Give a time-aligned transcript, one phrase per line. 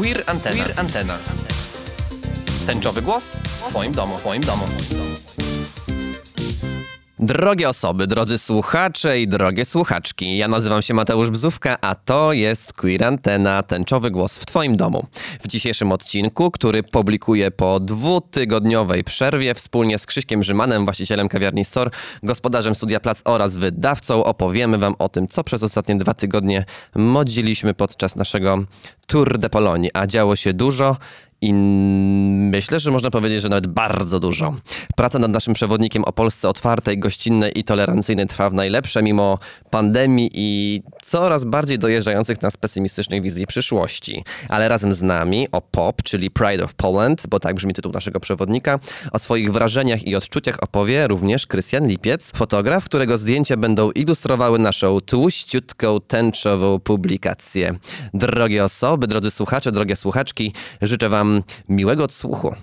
[0.00, 0.56] Queer Antena.
[0.56, 1.18] Queer Antena.
[2.66, 4.64] Tęczowy głos w Twoim domu, w Twoim domu.
[7.22, 12.72] Drogie osoby, drodzy słuchacze i drogie słuchaczki, ja nazywam się Mateusz Bzówka, a to jest
[12.72, 15.06] Queer Antena, tęczowy głos w Twoim domu.
[15.40, 21.90] W dzisiejszym odcinku, który publikuję po dwutygodniowej przerwie, wspólnie z Krzyśkiem Rzymanem, właścicielem kawiarni Store,
[22.22, 26.64] gospodarzem Studia Plac oraz wydawcą, opowiemy Wam o tym, co przez ostatnie dwa tygodnie
[26.94, 28.58] modziliśmy podczas naszego
[29.06, 30.96] Tour de Polonii, a działo się dużo
[31.42, 34.54] i myślę, że można powiedzieć, że nawet bardzo dużo.
[34.96, 39.38] Praca nad naszym przewodnikiem o Polsce otwartej, gościnnej i tolerancyjnej trwa w najlepsze mimo
[39.70, 44.24] pandemii i coraz bardziej dojeżdżających nas pesymistycznych wizji przyszłości.
[44.48, 48.20] Ale razem z nami o POP, czyli Pride of Poland, bo tak brzmi tytuł naszego
[48.20, 48.78] przewodnika,
[49.12, 55.00] o swoich wrażeniach i odczuciach opowie również Krystian Lipiec, fotograf, którego zdjęcia będą ilustrowały naszą
[55.00, 57.74] tłuściutką, tęczową publikację.
[58.14, 60.52] Drogie osoby, drodzy słuchacze, drogie słuchaczki,
[60.82, 61.29] życzę Wam
[61.68, 62.54] miłego odsłuchu.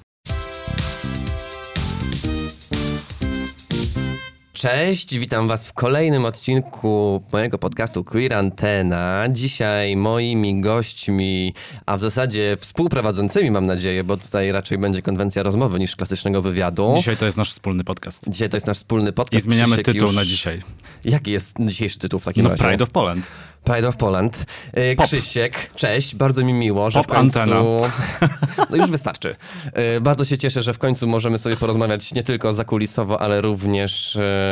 [4.58, 9.25] Cześć, witam Was w kolejnym odcinku mojego podcastu Queer Antena.
[9.30, 11.53] Dzisiaj moimi gośćmi,
[11.86, 16.94] a w zasadzie współprowadzącymi mam nadzieję, bo tutaj raczej będzie konwencja rozmowy niż klasycznego wywiadu.
[16.97, 18.30] Dzisiaj to jest nasz wspólny podcast.
[18.30, 19.45] Dzisiaj to jest nasz wspólny podcast.
[19.45, 20.16] I zmieniamy Krzysiek tytuł już...
[20.16, 20.59] na dzisiaj.
[21.05, 22.64] Jaki jest dzisiejszy tytuł w takim No razie?
[22.64, 23.27] Pride of Poland.
[23.64, 24.45] Pride of Poland.
[24.73, 25.05] E, Pop.
[25.05, 27.39] Krzysiek, cześć, bardzo mi miło, że Pop w końcu...
[27.39, 27.61] antena.
[28.69, 29.36] No już wystarczy.
[29.73, 34.16] E, Bardzo się cieszę, że w końcu możemy sobie porozmawiać nie tylko zakulisowo, ale również
[34.16, 34.47] e,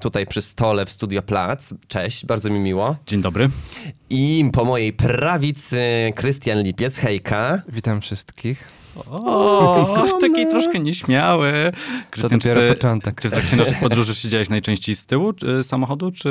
[0.00, 1.74] tutaj przy stole w Studio Plac.
[1.88, 2.96] Cześć, bardzo mi miło.
[3.06, 3.50] Dzień dobry.
[4.10, 5.78] I po mojej prawicy
[6.14, 7.62] Krystian Lipiec, hejka.
[7.68, 8.68] Witam wszystkich.
[9.10, 11.72] O, taki troszkę nieśmiały.
[11.72, 13.20] To Krystian, czy dopiero ty, początek.
[13.20, 16.30] czy w trakcie naszych podróży siedziałeś najczęściej z tyłu czy, samochodu, czy,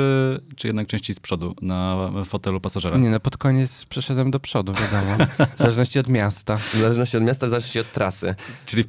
[0.56, 2.98] czy jednak częściej z przodu na fotelu pasażera?
[2.98, 5.16] Nie no, pod koniec przeszedłem do przodu, wiadomo.
[5.54, 6.56] W zależności od miasta.
[6.56, 8.34] W zależności od miasta, w zależności od trasy.
[8.66, 8.84] Czyli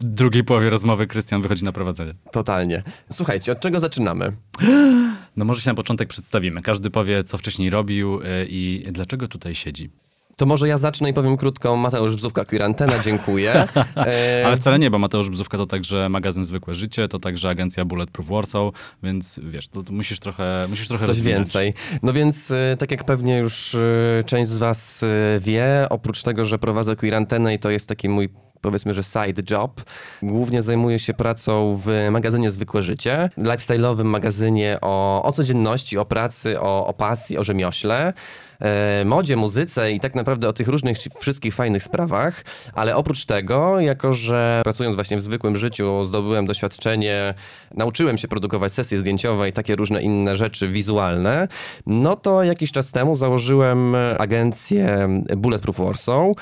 [0.00, 2.14] drugiej połowie rozmowy Krystian wychodzi na prowadzenie.
[2.32, 2.82] Totalnie.
[3.12, 4.32] Słuchajcie, od czego zaczynamy?
[5.36, 6.60] No może się na początek przedstawimy.
[6.60, 9.90] Każdy powie, co wcześniej robił y, i dlaczego tutaj siedzi.
[10.36, 11.76] To może ja zacznę i powiem krótko.
[11.76, 13.66] Mateusz Bzówka, Queer Antena, dziękuję.
[13.96, 17.84] E, Ale wcale nie, bo Mateusz Bzówka to także magazyn Zwykłe Życie, to także agencja
[17.84, 21.38] Bulletproof Warsaw, więc wiesz, to, to musisz trochę musisz trochę Coś rozwinąć.
[21.38, 21.74] więcej.
[22.02, 26.44] No więc, e, tak jak pewnie już e, część z was e, wie, oprócz tego,
[26.44, 28.28] że prowadzę Queer Antenę i to jest taki mój
[28.60, 29.82] powiedzmy, że side job.
[30.22, 36.60] Głównie zajmuję się pracą w magazynie Zwykłe Życie, lifestyle'owym magazynie o, o codzienności, o pracy,
[36.60, 38.12] o, o pasji, o rzemiośle,
[38.60, 42.44] e, modzie, muzyce i tak naprawdę o tych różnych wszystkich fajnych sprawach,
[42.74, 47.34] ale oprócz tego, jako że pracując właśnie w zwykłym życiu zdobyłem doświadczenie,
[47.74, 51.48] nauczyłem się produkować sesje zdjęciowe i takie różne inne rzeczy wizualne,
[51.86, 56.34] no to jakiś czas temu założyłem agencję Bulletproof Warsaw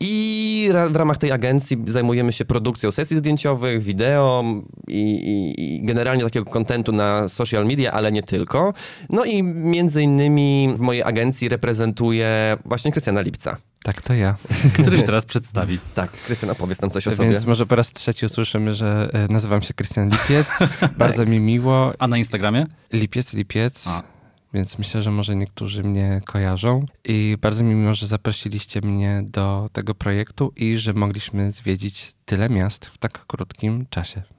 [0.00, 4.44] i w ramach tej agencji zajmujemy się produkcją sesji zdjęciowych, wideo
[4.88, 8.74] i, i, i generalnie takiego kontentu na social media, ale nie tylko.
[9.10, 13.56] No i między innymi w mojej agencji reprezentuję właśnie Krystiana Lipca.
[13.82, 14.36] Tak, to ja.
[14.82, 15.78] Któryś teraz przedstawi.
[15.94, 17.30] Tak, Krystian, opowiedz nam coś o sobie.
[17.30, 20.46] Więc może po raz trzeci usłyszymy, że e, nazywam się Krystian Lipiec.
[20.98, 21.92] Bardzo mi miło.
[21.98, 22.66] A na Instagramie?
[22.92, 23.86] Lipiec, Lipiec.
[23.86, 24.15] A.
[24.56, 26.86] Więc myślę, że może niektórzy mnie kojarzą.
[27.04, 32.48] I bardzo mi miło, że zaprosiliście mnie do tego projektu i że mogliśmy zwiedzić tyle
[32.48, 34.35] miast w tak krótkim czasie.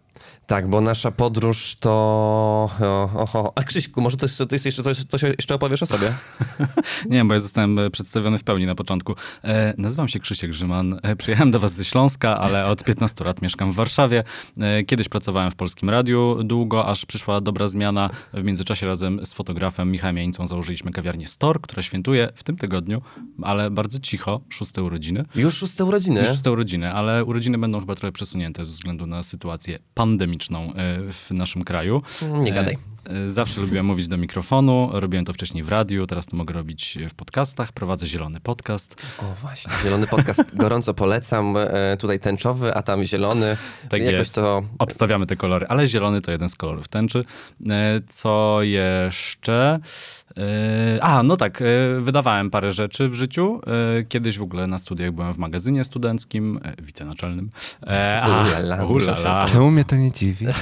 [0.47, 1.89] Tak, bo nasza podróż to...
[3.15, 3.53] Oho.
[3.55, 6.13] A Krzyśku, może to, to jest jeszcze coś, coś jeszcze opowiesz o sobie?
[7.09, 9.15] Nie, bo ja zostałem e, przedstawiony w pełni na początku.
[9.43, 10.99] E, nazywam się Krzysiek Grzyman.
[11.03, 14.23] E, przyjechałem do was ze Śląska, ale od 15 lat mieszkam w Warszawie.
[14.57, 18.09] E, kiedyś pracowałem w Polskim Radiu długo, aż przyszła dobra zmiana.
[18.33, 23.01] W międzyczasie razem z fotografem Michałem Jańcą założyliśmy kawiarnię Store, która świętuje w tym tygodniu,
[23.41, 25.25] ale bardzo cicho, szóste urodziny.
[25.35, 26.19] Już szóste urodziny.
[26.19, 30.36] Już szóste urodziny, ale urodziny będą chyba trochę przesunięte ze względu na sytuację pandemiczną
[30.75, 32.01] e, w naszym kraju.
[32.31, 32.77] Nie gadaj.
[33.09, 36.97] E, Zawsze lubiłem mówić do mikrofonu, robiłem to wcześniej w radiu, teraz to mogę robić
[37.09, 37.71] w podcastach.
[37.71, 39.03] Prowadzę zielony podcast.
[39.19, 41.57] O właśnie, zielony podcast gorąco polecam.
[41.57, 43.57] E, tutaj tęczowy, a tam zielony.
[43.89, 44.35] Tak Jakoś jest.
[44.35, 47.25] to Obstawiamy te kolory, ale zielony to jeden z kolorów tęczy.
[47.69, 49.79] E, Co jeszcze?
[51.01, 51.63] A, no tak,
[51.99, 53.61] wydawałem parę rzeczy w życiu.
[54.09, 57.49] Kiedyś w ogóle na studiach byłem w magazynie studenckim, wicenaczelnym.
[58.25, 59.45] Ulala, ulala.
[59.49, 60.45] Czemu mnie to nie dziwi?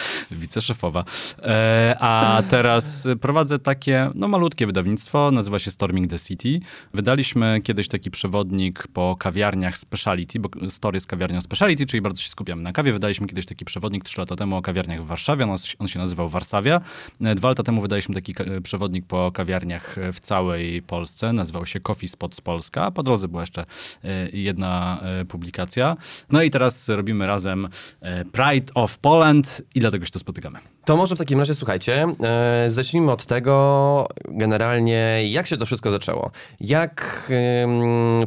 [0.30, 1.04] Wiceszefowa.
[1.42, 6.60] E, a teraz prowadzę takie, no malutkie wydawnictwo, nazywa się Storming the City.
[6.94, 12.28] Wydaliśmy kiedyś taki przewodnik po kawiarniach speciality, bo Store jest kawiarnią speciality, czyli bardzo się
[12.28, 12.92] skupiamy na kawie.
[12.92, 16.28] Wydaliśmy kiedyś taki przewodnik trzy lata temu o kawiarniach w Warszawie, on, on się nazywał
[16.28, 16.80] Warszawia.
[17.20, 21.80] E, Dwa lata temu wydaliśmy taki ka- przewodnik po kawiarniach w całej Polsce, nazywał się
[21.80, 22.90] Coffee Spots Polska.
[22.90, 23.64] Po drodze była jeszcze
[24.04, 25.96] e, jedna e, publikacja.
[26.30, 27.68] No i teraz robimy razem
[28.00, 30.58] e, Pride of Poland i dlatego się tu spotykamy.
[30.84, 35.90] To może w takim razie słuchajcie, e, zacznijmy od tego generalnie, jak się to wszystko
[35.90, 36.30] zaczęło.
[36.60, 37.32] Jak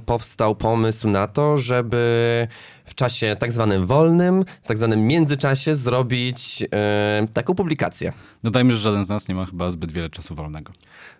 [0.06, 2.48] powstał pomysł na to, żeby
[2.95, 8.13] w czasie tak zwanym wolnym, w tak zwanym międzyczasie zrobić e, taką publikację.
[8.44, 10.71] Dodajmy, że żaden z nas nie ma chyba zbyt wiele czasu wolnego.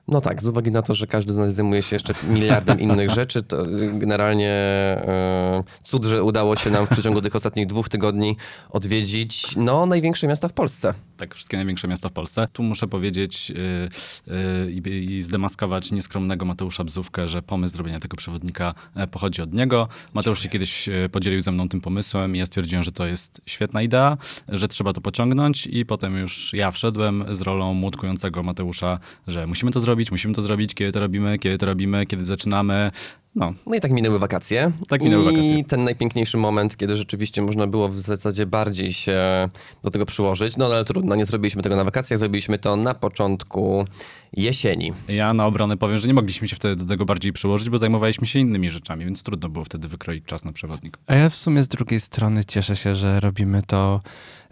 [0.07, 3.12] No tak, z uwagi na to, że każdy z nas zajmuje się jeszcze miliardem innych
[3.12, 7.89] rzeczy, to y, generalnie e, cud, że udało się nam w przeciągu tych ostatnich dwóch
[7.89, 8.38] tygodni
[8.69, 10.94] odwiedzić no, największe miasta w Polsce.
[11.18, 12.48] Tak, wszystkie największe miasta w Polsce.
[12.54, 18.74] Tu muszę powiedzieć yy, yy, i zdemaskować nieskromnego Mateusza Bzówkę, że pomysł zrobienia tego przewodnika
[18.96, 19.88] e, pochodzi od niego.
[20.14, 23.42] Mateusz się kiedyś e, podzielił ze mną tym pomysłem i ja stwierdziłem, że to jest
[23.46, 24.18] świetna idea,
[24.50, 29.72] że trzeba to pociągnąć i potem już ja wszedłem z rolą młotkującego Mateusza, że musimy
[29.72, 32.92] to zrobić, musimy to zrobić, kiedy to robimy, kiedy to robimy, kiedy zaczynamy.
[33.36, 34.72] No, No i tak minęły wakacje.
[34.88, 35.64] Tak minęły I wakacje.
[35.64, 39.50] ten najpiękniejszy moment, kiedy rzeczywiście można było w zasadzie bardziej się
[39.84, 40.58] do tego przyłożyć.
[40.58, 43.86] No ale trudno, nie zrobiliśmy tego na wakacjach, zrobiliśmy to na początku
[44.34, 44.94] jesieni.
[45.08, 48.28] Ja na obronę powiem, że nie mogliśmy się wtedy do tego bardziej przyłożyć, bo zajmowaliśmy
[48.28, 50.98] się innymi rzeczami, więc trudno było wtedy wykroić czas na przewodnik.
[51.08, 54.02] A ja w sumie z drugiej strony cieszę się, że robimy to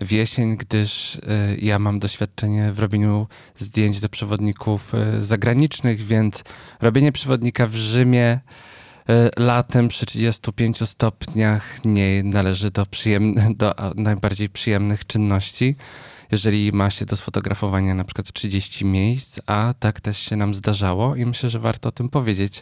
[0.01, 1.21] w jesień, gdyż y,
[1.61, 3.27] ja mam doświadczenie w robieniu
[3.57, 6.43] zdjęć do przewodników y, zagranicznych, więc
[6.81, 8.39] robienie przewodnika w Rzymie
[9.37, 15.75] latem przy 35 stopniach nie należy do, przyjemn- do najbardziej przyjemnych czynności.
[16.31, 21.15] Jeżeli ma się do sfotografowania na przykład 30 miejsc, a tak też się nam zdarzało
[21.15, 22.61] i myślę, że warto o tym powiedzieć,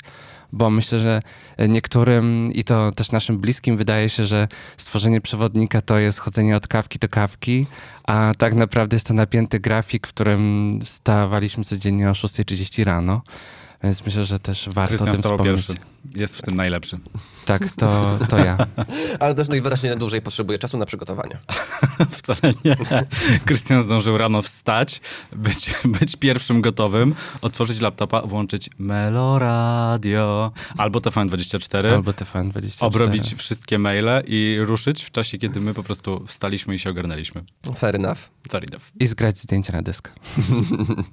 [0.53, 1.21] bo myślę, że
[1.69, 4.47] niektórym i to też naszym bliskim wydaje się, że
[4.77, 7.65] stworzenie przewodnika to jest chodzenie od kawki do kawki,
[8.03, 13.21] a tak naprawdę jest to napięty grafik, w którym wstawaliśmy codziennie o 6.30 rano.
[13.83, 15.67] Więc myślę, że też warto Krystian tym stał wspomnieć.
[15.67, 15.83] pierwszy.
[16.15, 16.99] Jest w tym najlepszy.
[17.45, 18.57] Tak, to, to ja.
[19.19, 21.37] Ale też najwyraźniej dłużej potrzebuje czasu na przygotowanie.
[22.11, 22.75] Wcale nie.
[23.45, 25.01] Krystian zdążył rano wstać,
[25.35, 32.85] być, być pierwszym gotowym, otworzyć laptopa, włączyć Meloradio albo TVN24, Albo TVN24.
[32.85, 37.43] obrobić wszystkie maile i ruszyć w czasie, kiedy my po prostu wstaliśmy i się ogarnęliśmy.
[37.75, 38.17] Fair enough.
[38.51, 38.83] Fair enough.
[38.99, 40.11] I zgrać zdjęcia na dysk.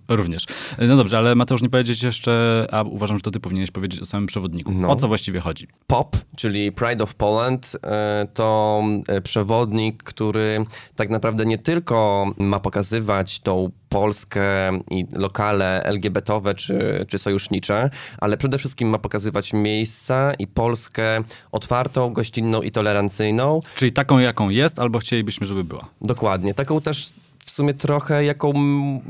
[0.09, 0.45] Również.
[0.79, 4.05] No dobrze, ale Mateusz, nie powiedzieć jeszcze, a uważam, że to ty powinieneś powiedzieć o
[4.05, 4.73] samym przewodniku.
[4.73, 4.91] No.
[4.91, 5.67] O co właściwie chodzi?
[5.87, 10.65] POP, czyli Pride of Poland, e, to e, przewodnik, który
[10.97, 18.37] tak naprawdę nie tylko ma pokazywać tą Polskę i lokale LGBT-owe czy, czy sojusznicze, ale
[18.37, 21.21] przede wszystkim ma pokazywać miejsca i Polskę
[21.53, 23.61] otwartą, gościnną i tolerancyjną.
[23.75, 25.89] Czyli taką, jaką jest, albo chcielibyśmy, żeby była.
[26.01, 26.55] Dokładnie.
[26.55, 27.13] Taką też
[27.49, 28.53] w sumie trochę, jaką,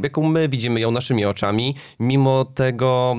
[0.03, 3.17] jaką my widzimy ją naszymi oczami, mimo tego.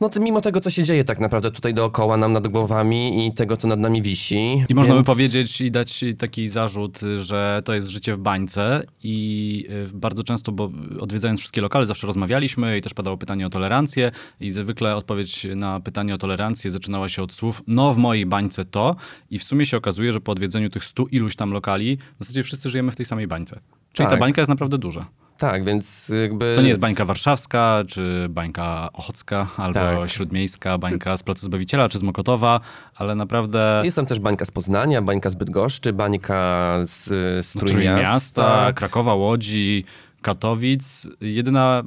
[0.00, 3.32] No to mimo tego, co się dzieje tak naprawdę tutaj dookoła nam nad głowami i
[3.32, 4.64] tego, co nad nami wisi.
[4.68, 8.82] I można by Więc- powiedzieć i dać taki zarzut, że to jest życie w bańce
[9.02, 13.50] i y, bardzo często, bo odwiedzając wszystkie lokale zawsze rozmawialiśmy i też padało pytanie o
[13.50, 14.10] tolerancję
[14.40, 18.64] i zwykle odpowiedź na pytanie o tolerancję zaczynała się od słów no w mojej bańce
[18.64, 18.96] to
[19.30, 22.42] i w sumie się okazuje, że po odwiedzeniu tych stu iluś tam lokali w zasadzie
[22.42, 23.60] wszyscy żyjemy w tej samej bańce.
[23.92, 24.20] Czyli ta Tak.
[24.20, 25.06] bańka jest naprawdę duża.
[25.38, 26.52] Tak, więc jakby...
[26.56, 30.10] To nie jest bańka warszawska, czy bańka ochocka, albo Tak.
[30.10, 32.60] śródmiejska, bańka z Placu Zbawiciela, czy z Mokotowa,
[32.94, 33.82] ale naprawdę...
[33.84, 37.04] Jest tam też bańka z Poznania, bańka z Bydgoszczy, bańka z,
[37.46, 37.60] z Trójmiasta.
[37.60, 39.84] Trójmiasta, Krakowa, Łodzi,
[40.22, 41.08] Katowic.
[41.20, 41.82] Jedyna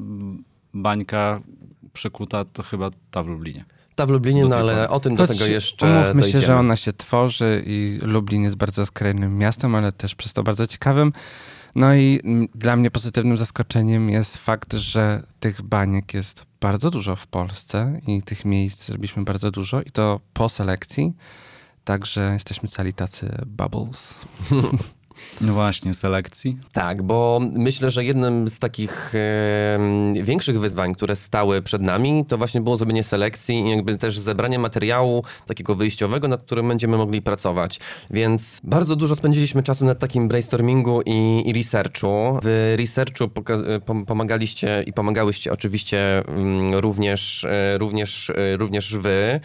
[0.74, 1.42] bańka
[1.94, 3.66] przekuta to chyba ta w Lublinie.
[3.96, 6.46] Ta w Lublinie, Do no ale o tym do Choć tego jeszcze Umówmy się, dojdziemy.
[6.46, 10.68] że ona się tworzy i Lublin jest bardzo skrajnym miastem, ale też przez to bardzo
[10.68, 11.12] ciekawym.
[11.76, 12.20] No i
[12.56, 18.24] dla mnie pozytywnym zaskoczeniem jest fakt, że tych baniek jest bardzo dużo w Polsce i
[18.24, 21.14] tych miejsc robiliśmy bardzo dużo i to po selekcji.
[21.84, 24.16] Także jesteśmy cali tacy bubbles.
[25.42, 26.58] No właśnie, selekcji.
[26.74, 29.14] Tak, bo myślę, że jednym z takich
[29.76, 34.20] em, większych wyzwań, które stały przed nami, to właśnie było zrobienie selekcji i jakby też
[34.20, 37.80] zebranie materiału takiego wyjściowego, nad którym będziemy mogli pracować.
[38.10, 42.40] Więc bardzo dużo spędziliśmy czasu nad takim brainstormingu i, i researchu.
[42.44, 43.24] W researchu
[43.86, 49.40] pom- pomagaliście i pomagałyście oczywiście mm, również, e, również, e, również wy.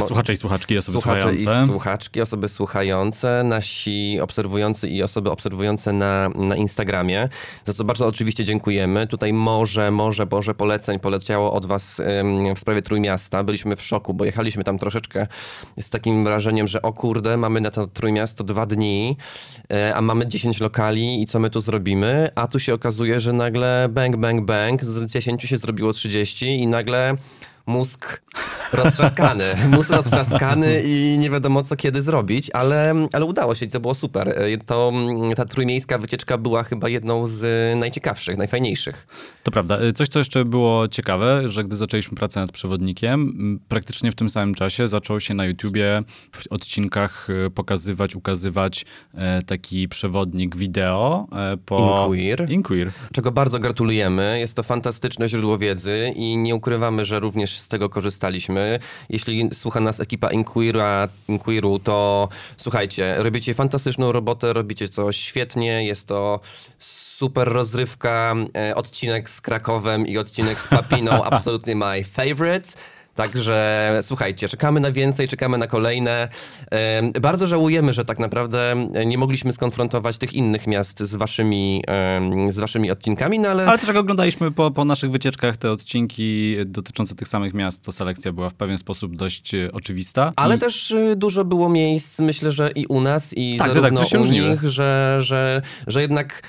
[0.00, 1.64] Słuchacze i słuchaczki, osoby Słuchacze słuchające.
[1.64, 7.28] i słuchaczki, osoby słuchające, nasi obserwujący i osoby obserwujące na, na Instagramie,
[7.64, 9.06] za co bardzo oczywiście dziękujemy.
[9.06, 12.02] Tutaj może, może, może poleceń poleciało od was
[12.56, 13.44] w sprawie Trójmiasta.
[13.44, 15.26] Byliśmy w szoku, bo jechaliśmy tam troszeczkę
[15.80, 19.16] z takim wrażeniem, że o kurde, mamy na to Trójmiasto dwa dni,
[19.72, 22.30] e, a mamy 10 lokali i co my tu zrobimy?
[22.34, 26.66] A tu się okazuje, że nagle bang, bang, bang, z 10 się zrobiło 30 i
[26.66, 27.16] nagle
[27.66, 28.22] mózg
[28.72, 29.44] roztrzaskany.
[29.76, 33.94] mózg roztrzaskany i nie wiadomo co kiedy zrobić, ale, ale udało się i to było
[33.94, 34.28] super.
[34.28, 39.06] E, To, mm, ta trójmiejska wycieczka była chyba jedną z e, najciekawszych, najfajniejszych.
[39.42, 39.82] To prawda.
[39.82, 43.36] Y, Coś, co jeszcze było ciekawe, że gdy zaczęliśmy pracę nad przewodnikiem,
[43.68, 49.42] praktycznie w tym samym czasie zaczął się na YouTubie w odcinkach y, pokazywać, ukazywać e,
[49.42, 52.06] taki przewodnik wideo e, po...
[52.06, 52.50] Inqueer.
[52.50, 52.90] Inqueer.
[53.12, 54.38] Czego bardzo gratulujemy.
[54.38, 58.55] Jest to fantastyczne źródło wiedzy i nie ukrywamy, że również z tego korzystaliśmy.
[59.08, 66.06] Jeśli słucha nas ekipa Inquira, Inquiru, to słuchajcie, robicie fantastyczną robotę, robicie to świetnie, jest
[66.08, 66.40] to
[66.78, 72.68] super rozrywka, e, odcinek z Krakowem i odcinek z Papiną, absolutnie my favorite.
[73.16, 76.28] Także słuchajcie, czekamy na więcej, czekamy na kolejne.
[77.20, 81.82] Bardzo żałujemy, że tak naprawdę nie mogliśmy skonfrontować tych innych miast z waszymi,
[82.50, 86.56] z waszymi odcinkami, no ale, Ale też jak oglądaliśmy po, po naszych wycieczkach te odcinki
[86.66, 90.32] dotyczące tych samych miast, to selekcja była w pewien sposób dość e, oczywista.
[90.36, 93.74] ale I- też y, dużo było miejsc, myślę, że i u nas, i Tak, tak,
[93.74, 94.50] zarówno tak, u różniły.
[94.50, 96.42] nich, że, że, że jednak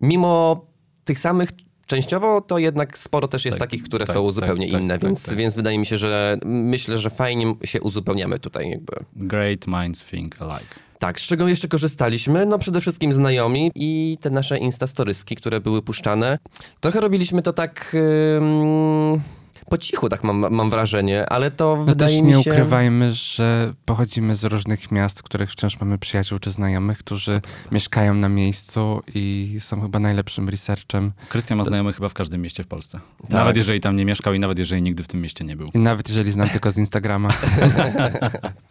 [0.00, 0.66] mimo
[1.04, 1.48] tych samych
[1.88, 4.98] częściowo, to jednak sporo też jest Tak, takich, które tak, są tak, zupełnie tak, inne,
[4.98, 5.36] tak, więc, tak.
[5.36, 8.92] więc wydaje mi się, że myślę, że fajnie się uzupełniamy tutaj jakby.
[9.16, 10.74] Great minds think alike.
[10.98, 12.46] Tak, z czego jeszcze korzystaliśmy?
[12.46, 16.38] No przede wszystkim znajomi i te nasze instastoryski, które były puszczane.
[16.80, 17.96] Trochę robiliśmy to tak
[18.36, 19.20] ym,
[19.68, 22.50] po cichu, tak mam, mam wrażenie, ale to No wydaje też mi nie się...
[22.50, 27.40] ukrywajmy, że pochodzimy z różnych miast, w których wciąż mamy przyjaciół czy znajomych, którzy
[27.72, 31.12] mieszkają na miejscu i są chyba najlepszym researchem.
[31.28, 33.00] Krystian ma znajomych chyba w każdym mieście w Polsce.
[33.22, 33.30] Tak.
[33.30, 35.70] Nawet jeżeli tam nie mieszkał i nawet jeżeli nigdy w tym mieście nie był.
[35.74, 37.30] I nawet jeżeli znam tylko z Instagrama.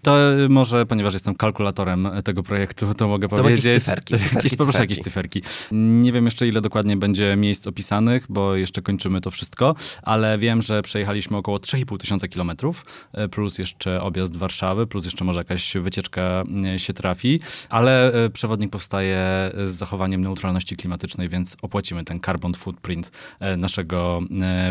[0.01, 3.83] To y, może, ponieważ jestem kalkulatorem tego projektu, to mogę To jakieś powiedzieć.
[3.83, 5.41] cyferki, cyferki, jakieś, poproszę jakieś cyferki.
[5.71, 10.61] Nie wiem jeszcze, ile dokładnie będzie miejsc opisanych, bo jeszcze kończymy to wszystko, ale wiem,
[10.61, 12.85] że przejechaliśmy około 3,5 tysiąca kilometrów,
[13.25, 16.43] y, plus jeszcze objazd Warszawy, plus jeszcze może jakaś wycieczka
[16.75, 17.39] y, się trafi,
[17.69, 23.11] ale y, przewodnik powstaje z zachowaniem neutralności klimatycznej, więc opłacimy ten carbon footprint
[23.57, 24.19] naszego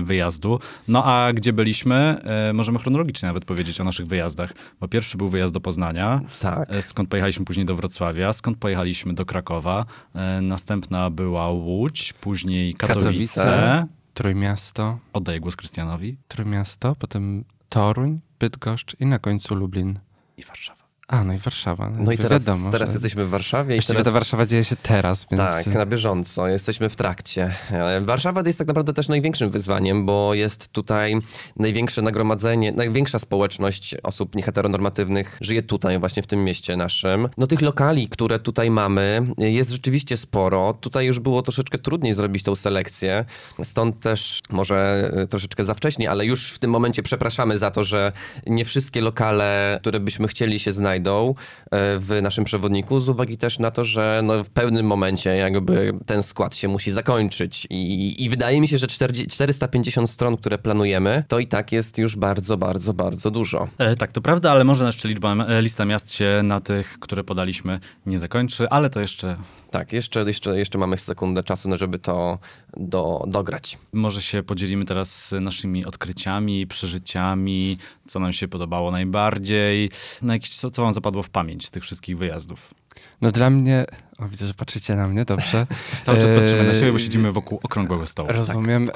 [0.03, 0.61] wyjazdu.
[0.89, 2.21] No a gdzie byliśmy?
[2.55, 6.71] Możemy chronologicznie nawet powiedzieć o naszych wyjazdach, bo pierwszy był wyjazd do Poznania, Tak.
[6.71, 12.75] e, skąd pojechaliśmy później do Wrocławia, skąd pojechaliśmy do Krakowa, e, następna była Łódź, później
[12.75, 13.05] Katowice.
[13.05, 13.96] Katowice.
[14.17, 19.99] Trójmiasto, Oddaję głos Krystianowi Trójmiasto, potem Toruń, Bydgoszcz i na końcu Lublin.
[20.37, 20.86] i Warszawa.
[21.09, 21.91] A, no i Warszawa.
[21.99, 22.93] No i teraz, wiadomo, teraz że...
[22.93, 24.05] jesteśmy w Warszawie i Właściwie teraz...
[24.05, 25.43] ta Warszawa dzieje się teraz, więc...
[25.43, 26.49] Tak, na bieżąco.
[26.49, 27.51] Jesteśmy w trakcie.
[27.71, 31.17] E, Warszawa jest tak naprawdę też największym wyzwaniem, bo jest tutaj
[31.57, 37.29] największe nagromadzenie, największa społeczność osób nieheteronormatywnych żyje tutaj, właśnie w tym mieście naszym.
[37.39, 40.75] No tych lokali, które tutaj mamy, jest rzeczywiście sporo.
[40.81, 43.25] Tutaj już było troszeczkę trudniej zrobić tą selekcję,
[43.65, 47.85] stąd też może e, troszeczkę za wcześnie, ale już w tym momencie przepraszamy za to,
[47.85, 48.13] że
[48.47, 51.35] nie wszystkie lokale, które byśmy chcieli się znajdą
[51.71, 55.93] e, w naszym przewodniku, z uwagi też na to, że no w pewnym momencie jakby
[56.07, 60.59] ten skład się musi zakończyć i, i wydaje mi się, że 40, 450 stron, które
[60.59, 63.69] planujemy, to i tak jest już bardzo, bardzo, bardzo dużo.
[63.79, 67.25] E, tak, to prawda, ale może jeszcze liczba, e, lista miast się na tych, które
[67.25, 69.37] podaliśmy, nie zakończy, ale to jeszcze
[69.71, 72.39] Tak, jeszcze, jeszcze, jeszcze mamy sekundę czasu, no, żeby to
[72.77, 73.79] do, dograć.
[73.93, 79.91] może się podzielimy teraz naszymi odkryciami, przeżyciami, co nam się podobało najbardziej,
[80.23, 82.75] no jakieś, co, co wam zapadło w pamięć z tych wszystkich wyjazdów.
[83.21, 83.85] No dla mnie...
[84.19, 85.67] O, widzę, że patrzycie na mnie, dobrze.
[86.03, 88.29] Cały czas patrzymy na siebie, bo siedzimy wokół okrągłego stołu.
[88.33, 88.85] Rozumiem.
[88.89, 88.91] E,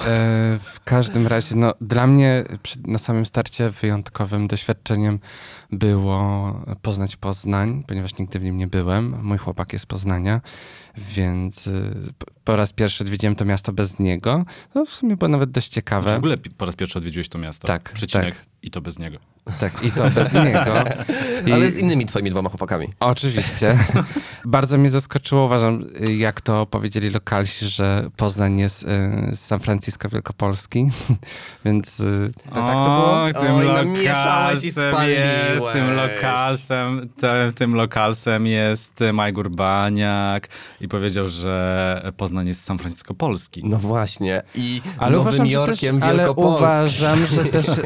[0.62, 5.18] w każdym razie, no, dla mnie przy, na samym starcie wyjątkowym doświadczeniem
[5.72, 9.16] było poznać Poznań, ponieważ nigdy w nim nie byłem.
[9.22, 10.40] Mój chłopak jest z Poznania,
[10.96, 11.64] więc
[12.18, 14.44] p- po raz pierwszy odwiedziłem to miasto bez niego.
[14.74, 16.16] No, w sumie było nawet dość Czy w ciekawe.
[16.16, 17.66] ogóle po raz pierwszy odwiedziłeś to miasto?
[17.66, 18.44] Tak, Przycinek tak.
[18.62, 19.18] i to bez niego.
[19.60, 20.84] Tak, i to bez niego.
[21.46, 22.88] I, Ale z innymi twoimi dwoma chłopakami.
[23.00, 23.78] Oczywiście.
[24.44, 25.84] Bardzo mnie zaskoczyło, uważam,
[26.16, 28.86] jak to powiedzieli lokalsi, że Poznań jest y,
[29.36, 30.88] z San Francisco Wielkopolski,
[31.64, 33.24] więc y, to, tak to było.
[33.24, 40.48] O, tym Oj, i lokalsem jest, tym lokalsem, te, tym lokalsem jest Majgur Baniak
[40.80, 43.62] i powiedział, że Poznań jest San Francisco Polski.
[43.64, 44.42] No właśnie.
[44.54, 47.82] I Ale Nowym uważam, że Jorkiem też, ale uważam, że też y,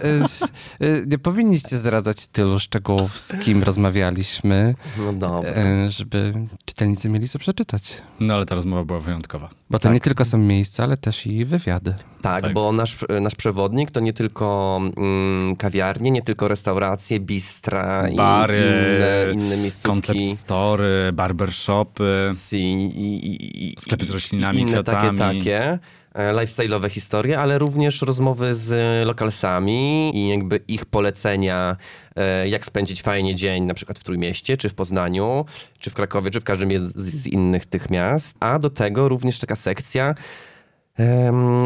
[0.85, 5.51] y, nie powinniście zdradzać tylu szczegółów, z kim rozmawialiśmy, No dobra.
[5.51, 6.33] y, żeby
[6.65, 8.03] czytelnicy mieli co przeczytać.
[8.21, 9.49] No ale ta rozmowa była wyjątkowa.
[9.71, 9.93] Bo to Tak.
[9.93, 11.95] nie tylko są miejsca, ale też i wywiady.
[12.23, 12.53] Tak, Tak.
[12.53, 19.35] bo nasz, nasz przewodnik to nie tylko mm, kawiarnie, nie tylko restauracje, bistra Bary, i
[19.37, 19.89] inne, inne miejscówki.
[19.89, 22.31] Concept story, barbershopy.
[22.53, 25.19] i, i, i, i, Sklepy z roślinami, i inne kwiatami.
[25.19, 25.79] takie, takie
[26.15, 31.77] lifestyle'owe historie, ale również rozmowy z lokalsami i jakby ich polecenia,
[32.17, 35.45] e, jak spędzić fajnie dzień, na przykład w Trójmieście, czy w Poznaniu,
[35.79, 38.37] czy w Krakowie, czy w każdym z, innych tych miast.
[38.41, 40.15] A do tego również taka sekcja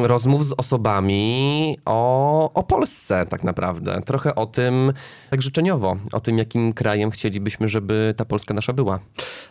[0.02, 4.00] rozmów z osobami o, o Polsce tak naprawdę.
[4.06, 4.92] Trochę o tym
[5.30, 8.98] tak życzeniowo, o tym jakim krajem chcielibyśmy, żeby ta Polska nasza była.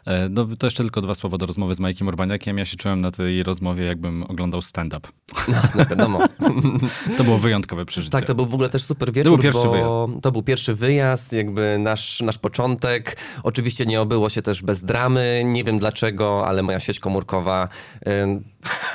[0.06, 2.58] E, No, to jeszcze tylko dwa słowa do rozmowy z Majkiem Urbaniakiem.
[2.58, 5.08] Ja się czułem na tej rozmowie, jakbym oglądał stand-up.
[5.76, 6.20] No wiadomo.
[7.18, 8.12] To było wyjątkowe przeżycie.
[8.12, 9.96] Tak, to był w ogóle też super wieczór, był pierwszy wyjazd.
[10.22, 13.18] to był pierwszy wyjazd, jakby nasz, nasz początek.
[13.44, 17.70] Oczywiście nie obyło się też bez dramy, nie wiem dlaczego, ale moja sieć komórkowa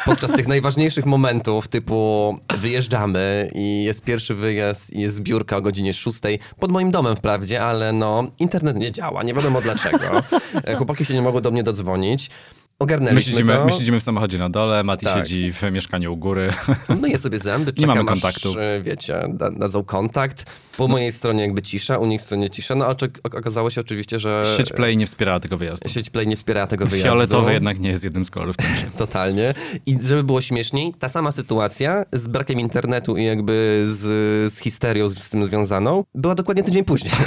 [0.05, 5.95] podczas tych najważniejszych momentów, typu wyjeżdżamy i jest pierwszy wyjazd i jest zbiórka o godzinie
[5.95, 6.19] 6
[6.59, 10.23] pod moim domem wprawdzie, ale no internet nie działa, nie wiadomo dlaczego.
[10.65, 12.31] E, Chłopaki się nie mogły do mnie dodzwonić.
[12.83, 13.65] My Ogarnęliśmy siedzimy, to.
[13.65, 15.19] my siedzimy w samochodzie na dole, Mati Tak.
[15.19, 16.51] siedzi w mieszkaniu u góry.
[17.01, 18.55] Myję sobie zęby, Nie mamy aż, kontaktu.
[18.59, 20.61] e, wiecie, da, dadzą kontakt.
[20.77, 22.75] Po mojej stronie jakby cisza, u nich stronie cisza.
[22.75, 25.89] No a okazało się oczywiście, że Sieć Play nie wspierała tego wyjazdu.
[25.89, 27.09] sieć Play nie wspiera tego wyjazdu.
[27.11, 28.57] Fioletowy jednak nie jest jednym z kolorów.
[28.99, 29.55] Totalnie.
[29.87, 33.99] I żeby było śmieszniej, ta sama sytuacja z brakiem internetu i jakby z,
[34.55, 37.13] z histerią z tym związaną była dokładnie tydzień później.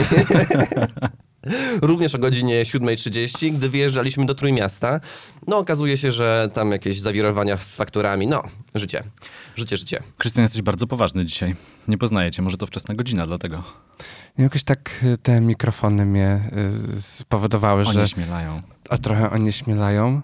[1.81, 4.99] Również o godzinie 7.30, gdy wyjeżdżaliśmy do Trójmiasta.
[5.47, 8.27] No okazuje się, że tam jakieś zawirowania z fakturami.
[8.27, 8.43] No,
[8.75, 9.03] życie.
[9.55, 10.03] Życie, życie.
[10.17, 11.55] Krystian, jesteś bardzo poważny dzisiaj.
[11.87, 13.63] Nie poznajecie, może to wczesna godzina, dlatego
[14.37, 16.39] Jakoś tak y, te mikrofony mnie
[16.97, 18.61] y, spowodowały, oni że śmielają.
[18.89, 20.21] o, trochę onieśmielają.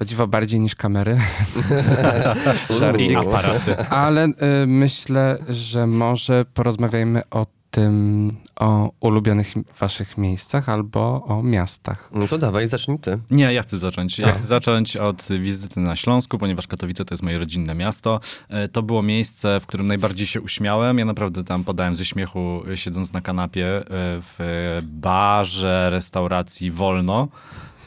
[0.00, 1.18] O dziwo bardziej niż kamery.
[2.70, 3.16] I Żarcik.
[3.16, 3.76] aparaty.
[3.78, 4.32] Ale y,
[4.66, 12.10] myślę, że może porozmawiajmy o tym, o ulubionych waszych miejscach albo o miastach.
[12.14, 13.18] No to dawaj, zacznij ty.
[13.30, 14.18] Nie, ja chcę zacząć.
[14.18, 18.20] Ja chcę zacząć od wizyty na Śląsku, ponieważ Katowice to jest moje rodzinne miasto.
[18.48, 20.98] E, To było miejsce, w którym najbardziej się uśmiałem.
[20.98, 23.82] Ja naprawdę tam podałem ze śmiechu, siedząc na kanapie e,
[24.20, 24.38] w
[24.82, 27.28] barze, restauracji Wolno.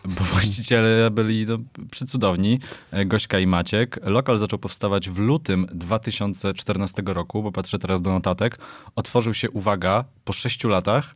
[0.07, 1.57] Bo właściciele byli no,
[1.91, 2.59] przycudowni,
[2.91, 3.99] e, Gośka i Maciek.
[4.03, 8.59] Lokal zaczął powstawać w lutym 2014 roku, bo patrzę teraz do notatek.
[8.95, 11.15] Otworzył się, uwaga, po sześciu latach.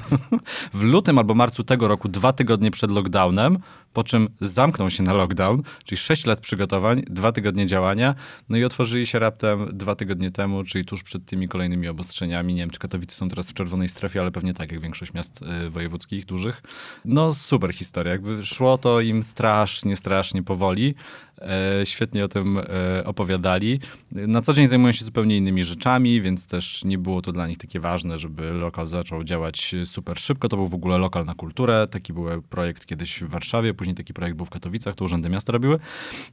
[0.74, 3.58] w lutym albo marcu tego roku, dwa tygodnie przed lockdownem,
[3.94, 8.14] po czym zamknął się na lockdown, czyli sześć lat przygotowań, dwa tygodnie działania,
[8.48, 12.54] no i otworzyli się raptem dwa tygodnie temu, czyli tuż przed tymi kolejnymi obostrzeniami.
[12.54, 15.42] Nie wiem, czy Katowice są teraz w czerwonej strefie, ale pewnie tak, jak większość miast
[15.66, 16.62] y, wojewódzkich, dużych.
[17.04, 20.94] No super historia, jakby szło to im strasznie, strasznie powoli.
[21.40, 23.80] E, świetnie o tym e, opowiadali.
[24.12, 27.58] Na co dzień zajmują się zupełnie innymi rzeczami, więc też nie było to dla nich
[27.58, 30.48] takie ważne, żeby lokal zaczął działać super szybko.
[30.48, 31.86] To był w ogóle lokal na kulturę.
[31.90, 35.52] Taki był projekt kiedyś w Warszawie, później taki projekt był w Katowicach, to urzędy miasta
[35.52, 35.78] robiły.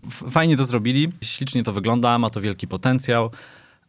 [0.10, 3.32] Fajnie to zrobili, ślicznie to wygląda, ma to wielki potencjał.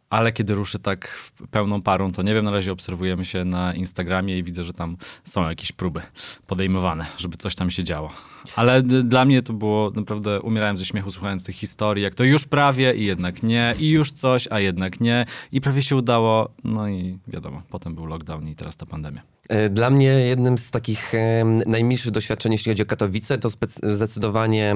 [0.09, 4.37] Ale kiedy ruszy tak pełną parą, to nie wiem, na razie obserwujemy się na Instagramie
[4.37, 6.01] i widzę, że tam są jakieś próby
[6.47, 8.11] podejmowane, żeby coś tam się działo.
[8.55, 12.45] Ale dla mnie to było naprawdę, umierałem ze śmiechu słuchając tych historii, jak to już
[12.45, 16.89] prawie i jednak nie, i już coś, a jednak nie, i prawie się udało, no
[16.89, 19.32] i wiadomo, potem był lockdown i teraz ta pandemia.
[19.49, 21.13] E, Dla mnie jednym z takich
[21.65, 23.49] najmilszych doświadczeń, jeśli chodzi o Katowice, to
[23.83, 24.75] zdecydowanie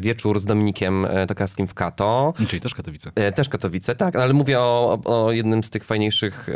[0.00, 2.34] wieczór z Dominikiem e, Tokarskim w Kato.
[2.48, 3.10] Czyli też Katowice.
[3.14, 6.48] E, Też Katowice, tak, ale mówię o, o, jednym z tych fajniejszych,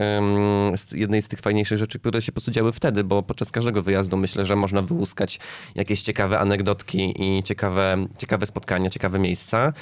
[0.93, 4.45] jednej z tych fajniejszych rzeczy, które się po prostu wtedy, bo podczas każdego wyjazdu myślę,
[4.45, 5.41] że można wyłuskać
[5.75, 9.73] jakieś ciekawe anegdotki i ciekawe, ciekawe spotkania, ciekawe miejsca.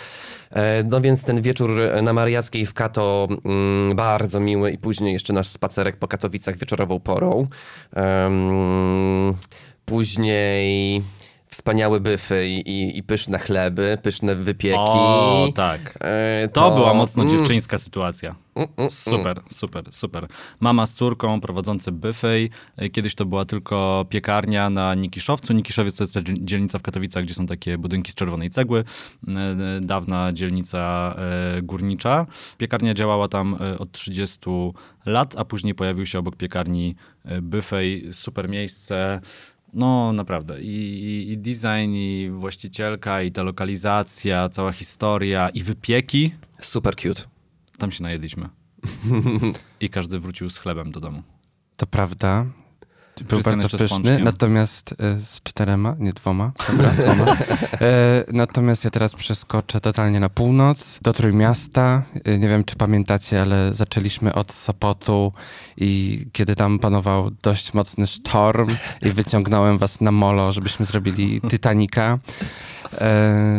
[0.84, 1.70] No więc ten wieczór
[2.02, 7.00] na Mariackiej w Kato mm, bardzo miły i później jeszcze nasz spacerek po Katowicach wieczorową
[7.00, 7.46] porą.
[7.96, 9.36] Em,
[9.84, 11.02] Później
[11.60, 14.78] wspaniałe byfy i, i, i pyszne chleby, pyszne wypieki.
[14.78, 15.98] O, tak.
[16.00, 18.34] E, To była mocno mm, dziewczyńska sytuacja.
[18.54, 20.26] mm, mm, Super, super, super.
[20.60, 22.50] Mama z córką prowadzące byfej.
[22.92, 25.52] Kiedyś to była tylko piekarnia na Nikiszowcu.
[25.52, 28.84] Nikiszowiec to jest dzielnica w Katowicach, gdzie są takie budynki z czerwonej cegły.
[29.28, 32.26] E, Dawna dzielnica e, górnicza.
[32.58, 34.40] Piekarnia działała tam e, od 30
[35.06, 36.96] lat, a później pojawił się obok piekarni
[37.42, 38.08] byfej.
[38.12, 39.20] Super miejsce.
[39.72, 40.60] No, naprawdę.
[40.60, 46.34] I, i, I design, i właścicielka, i ta lokalizacja, cała historia, i wypieki.
[46.60, 47.22] Super cute.
[47.78, 48.48] Tam się najedliśmy.
[49.80, 51.22] I każdy wrócił z chlebem do domu.
[51.76, 52.46] To prawda.
[53.28, 57.36] Był bardzo pyszny, natomiast e, z czterema, nie dwoma, dobra, dwoma.
[57.80, 62.02] E, natomiast ja teraz przeskoczę totalnie na północ, do Trójmiasta.
[62.24, 65.32] E, nie wiem, czy pamiętacie, ale zaczęliśmy od Sopotu
[65.76, 68.68] i kiedy tam panował dość mocny sztorm
[69.02, 72.18] i wyciągnąłem was na molo, żebyśmy zrobili Titanica.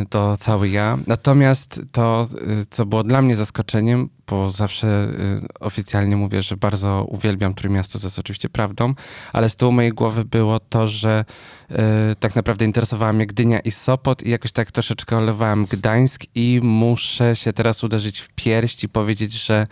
[0.10, 0.97] To cały ja.
[1.08, 2.28] Natomiast to,
[2.69, 8.08] co było dla mnie zaskoczeniem, bo zawsze y, oficjalnie mówię, że bardzo uwielbiam Trójmiasto, co
[8.08, 8.94] jest oczywiście prawdą,
[9.34, 11.26] ale z tyłu mojej głowy było to, że
[11.72, 11.76] y,
[12.20, 17.36] tak naprawdę interesowała mnie Gdynia i Sopot i jakoś tak troszeczkę olewałem Gdańsk i muszę
[17.36, 19.67] się teraz uderzyć w pierś i powiedzieć, że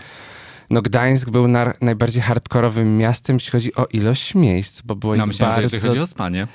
[0.69, 5.23] no Gdańsk był na, najbardziej hardkorowym miastem, jeśli chodzi o ilość miejsc, bo było No
[5.23, 5.75] ich myślałem, że bardzo...
[5.75, 6.47] jeżeli chodzi o spanie.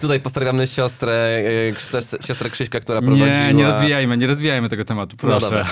[0.00, 0.20] Tutaj
[0.66, 3.28] siostrę, e, Krzyś- siostrę Krzyśka, która prowadziła...
[3.28, 5.46] Nie, nie rozwijajmy, nie rozwijajmy tego tematu, No proszę.
[5.48, 5.66] dobra.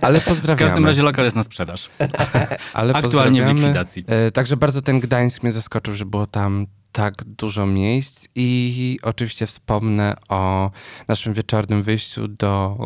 [0.00, 0.68] Ale w pozdrawiamy.
[0.68, 1.90] każdym razie lokal jest na sprzedaż.
[2.72, 4.04] Ale Aktualnie w likwidacji.
[4.06, 9.46] E, Także bardzo ten Gdańsk mnie zaskoczył, że było tam tak dużo miejsc i oczywiście
[9.46, 10.70] wspomnę o
[11.08, 12.76] naszym wieczornym wyjściu do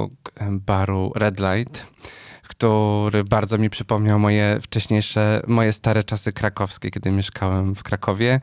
[0.41, 1.87] e, baru Red Light,
[2.59, 8.41] który bardzo mi przypomniał moje wcześniejsze, moje stare czasy krakowskie, kiedy mieszkałem w Krakowie.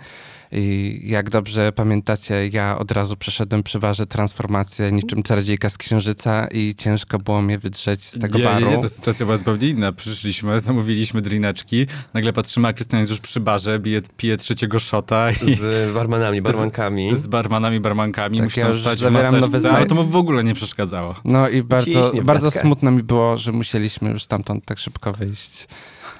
[0.51, 6.47] I jak dobrze pamiętacie, ja od razu przeszedłem przy barze transformację niczym czarodziejka z księżyca
[6.51, 8.65] i ciężko było mnie wydrzeć z tego nie, baru.
[8.69, 9.91] Nie, nie, to sytuacja była zupełnie inna.
[9.91, 15.31] Przyszliśmy, zamówiliśmy drineczki, nagle patrzymy, a Krystian jest już przy barze, bije, pije trzeciego shota
[15.31, 17.15] i Z barmanami, barmankami.
[17.15, 19.75] z barmanami, barmankami, Tak, musi ja stać w maseczce, zdanie.
[19.77, 21.15] ale to mu w ogóle nie przeszkadzało.
[21.25, 25.67] No i bardzo, bardzo smutno mi było, że musieliśmy już stamtąd tak szybko wyjść.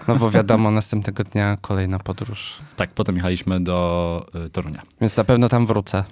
[0.08, 2.58] No bo wiadomo, następnego dnia kolejna podróż.
[2.76, 4.82] Tak, potem jechaliśmy do y, Torunia.
[5.02, 6.04] Więc na pewno tam wrócę.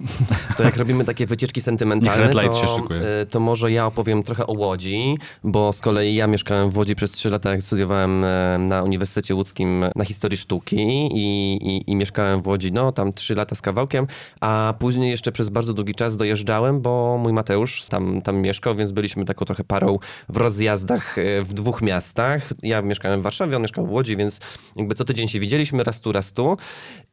[0.56, 3.00] To jak robimy takie wycieczki sentymentalne, to, się szykuje.
[3.22, 6.94] y, to może ja opowiem trochę o Łodzi, bo z kolei ja mieszkałem w Łodzi
[6.94, 10.76] przez trzy lata, jak studiowałem e, na Uniwersytecie Łódzkim na historii sztuki
[11.12, 14.06] i, i, i mieszkałem w Łodzi, no tam trzy lata z kawałkiem,
[14.40, 18.92] a później jeszcze przez bardzo długi czas dojeżdżałem, bo mój Mateusz tam, tam mieszkał, więc
[18.92, 22.52] byliśmy taką trochę parą w rozjazdach e, w dwóch miastach.
[22.62, 24.40] Ja mieszkałem w Warszawie, on mieszkał w Łodzi, więc
[24.76, 26.56] jakby co tydzień się widzieliśmy, raz tu, raz tu.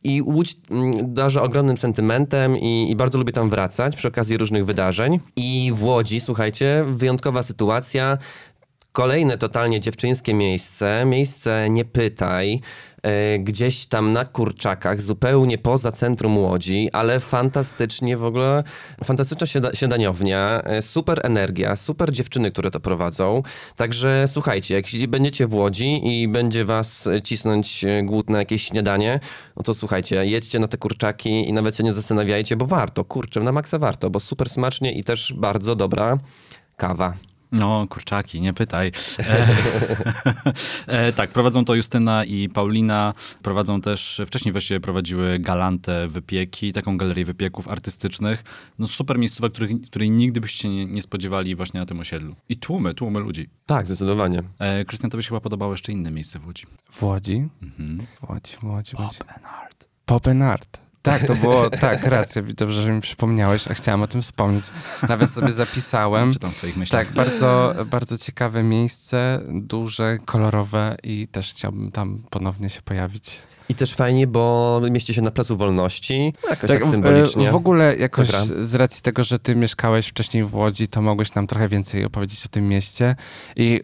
[0.04, 4.65] I Łódź mm, darzę ogromnym sentymentem i, i bardzo lubię tam wracać przy okazji różnych
[4.65, 5.19] wydarzeń.
[5.36, 8.17] I w Łodzi, słuchajcie, wyjątkowa sytuacja.
[8.91, 12.60] Kolejne totalnie dziewczyńskie miejsce, miejsce nie pytaj,
[13.40, 18.64] gdzieś tam na Kurczakach, zupełnie poza centrum Łodzi, ale fantastycznie w ogóle,
[19.04, 23.44] fantastyczna siada, siadaniownia, e, super energia, super dziewczyny, które to prowadzą.
[23.76, 28.64] Także słuchajcie, jak będziecie w Łodzi i będzie was e, cisnąć e, głód na jakieś
[28.64, 29.20] śniadanie,
[29.58, 33.40] no to słuchajcie, jedźcie na te kurczaki i nawet się nie zastanawiajcie, bo warto, kurczę,
[33.40, 36.18] na maksa warto, bo super smacznie i też bardzo dobra
[36.78, 37.31] kawa.
[37.52, 38.92] No, kurczaki, nie pytaj.
[39.20, 39.48] E,
[40.88, 43.14] e, tak, prowadzą to Justyna i Paulina.
[43.42, 48.44] Prowadzą też, wcześniej właściwie prowadziły Galantę Wypieki, taką galerię wypieków artystycznych.
[48.80, 52.36] No super miejscowa, których, której nigdy byście się nie, nie spodziewali właśnie na tym osiedlu.
[52.50, 53.50] I tłumy, tłumy ludzi.
[53.66, 54.44] Tak, zdecydowanie.
[54.60, 56.66] E, Krystian, tobie się chyba podobało jeszcze inne miejsce w Łodzi.
[56.92, 57.48] W Łodzi?
[57.62, 58.00] Mhm.
[58.22, 58.96] W Łodzi, w Łodzi.
[58.96, 59.18] w Łodzi.
[59.18, 59.88] Pop and Art.
[60.06, 60.90] Pop and Art.
[61.02, 62.42] Tak, to było, tak, racja.
[62.42, 64.66] Dobrze, że mi przypomniałeś, a chciałem o tym wspomnieć.
[65.10, 66.34] Nawet sobie zapisałem.
[66.34, 67.06] Czytam w twoich myślach.
[67.06, 73.40] Tak, bardzo, bardzo ciekawe miejsce, duże, kolorowe i też chciałbym tam ponownie się pojawić.
[73.71, 77.51] I też fajnie, bo mieści się na Placu Wolności, no jakoś tak, w- symbolicznie.
[77.51, 78.27] W ogóle jakoś
[78.62, 82.45] z racji tego, że ty mieszkałeś wcześniej w Łodzi, to mogłeś nam trochę więcej opowiedzieć
[82.45, 83.15] o tym mieście.
[83.55, 83.79] I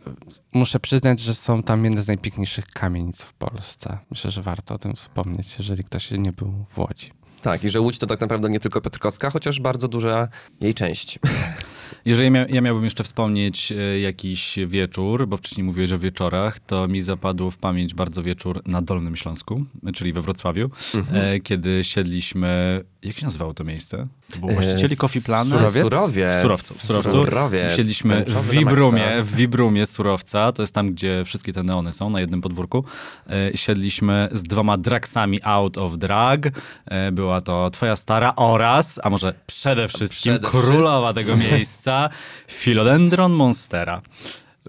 [0.54, 3.97] muszę przyznać, że są tam jedne z najpiękniejszych kamienic w Polsce.
[4.10, 7.12] Myślę, że warto o tym wspomnieć, jeżeli ktoś nie był w Łodzi.
[7.48, 10.28] Tak, i że Łódź to tak naprawdę nie tylko Piotrkowska, chociaż bardzo duża
[10.62, 11.20] jej część.
[12.06, 16.88] Jeżeli mia ja miałbym jeszcze wspomnieć e, jakiś wieczór, bo wcześniej mówiłeś o wieczorach, to
[16.88, 20.70] mi zapadł w pamięć bardzo wieczór na Dolnym Śląsku, czyli we Wrocławiu,
[21.14, 24.08] e, kiedy siedliśmy, jak się nazywało to miejsce?
[24.34, 25.54] To było właścicieli E, Coffee Planet?
[25.54, 25.84] Surowiec?
[25.84, 26.42] Surowiec.
[26.42, 27.12] Surowców, surowców.
[27.12, 27.76] Surowiec.
[27.76, 32.20] Siedliśmy w Wibrumie, w Wibrumie Surowca, to jest tam, gdzie wszystkie te neony są, na
[32.20, 32.84] jednym podwórku.
[33.30, 36.46] E, Siedliśmy z dwoma dragsami out of drag.
[36.86, 42.10] E, Była to twoja stara oraz, a może przede wszystkim Przede królowa tego miejsca,
[42.47, 44.02] Philodendron Monstera.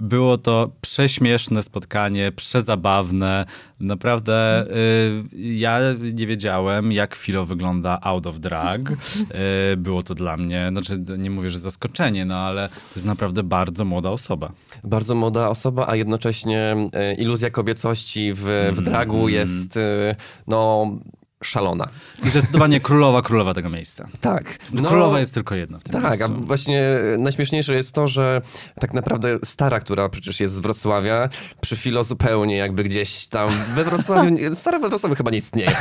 [0.01, 3.47] Było to prześmieszne spotkanie, przezabawne.
[3.81, 5.79] Naprawdę y, ja
[6.13, 8.91] nie wiedziałem, jak Filo wygląda out of drag.
[8.91, 13.43] Y, było to dla mnie, znaczy nie mówię, że zaskoczenie, no ale to jest naprawdę
[13.43, 14.53] bardzo młoda osoba.
[14.85, 20.91] Bardzo młoda osoba, a jednocześnie e, iluzja kobiecości w, w dragu jest e, no
[21.45, 21.89] szalona.
[22.25, 24.09] I zdecydowanie królowa, królowa tego miejsca.
[24.21, 24.59] Tak.
[24.89, 26.25] Królowa jest tylko jedna w tym Tak, miejscu.
[26.25, 26.83] a właśnie
[27.19, 28.43] najśmieszniejsze jest to, że
[28.81, 31.29] tak naprawdę Stara, która przecież jest z Wrocławia,
[31.61, 35.77] przy Filo zupełnie jakby gdzieś tam we Wrocławiu, Stara we Wrocławiu chyba nie istnieje.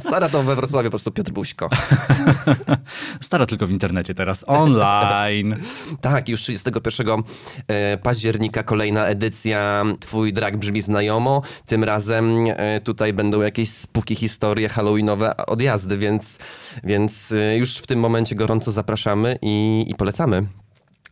[0.00, 1.70] Stara to we Wrocławiu po prostu Piotr Buźko.
[3.20, 5.54] Stara tylko w internecie teraz, online.
[6.00, 7.22] Tak, już 31
[7.68, 11.42] e, października kolejna edycja Twój drag brzmi znajomo.
[11.66, 14.14] Tym razem e, tutaj będą jakieś spuki
[14.48, 16.38] historie halloweenowe odjazdy, więc,
[16.84, 20.46] więc e, już w tym momencie gorąco zapraszamy i, i polecamy.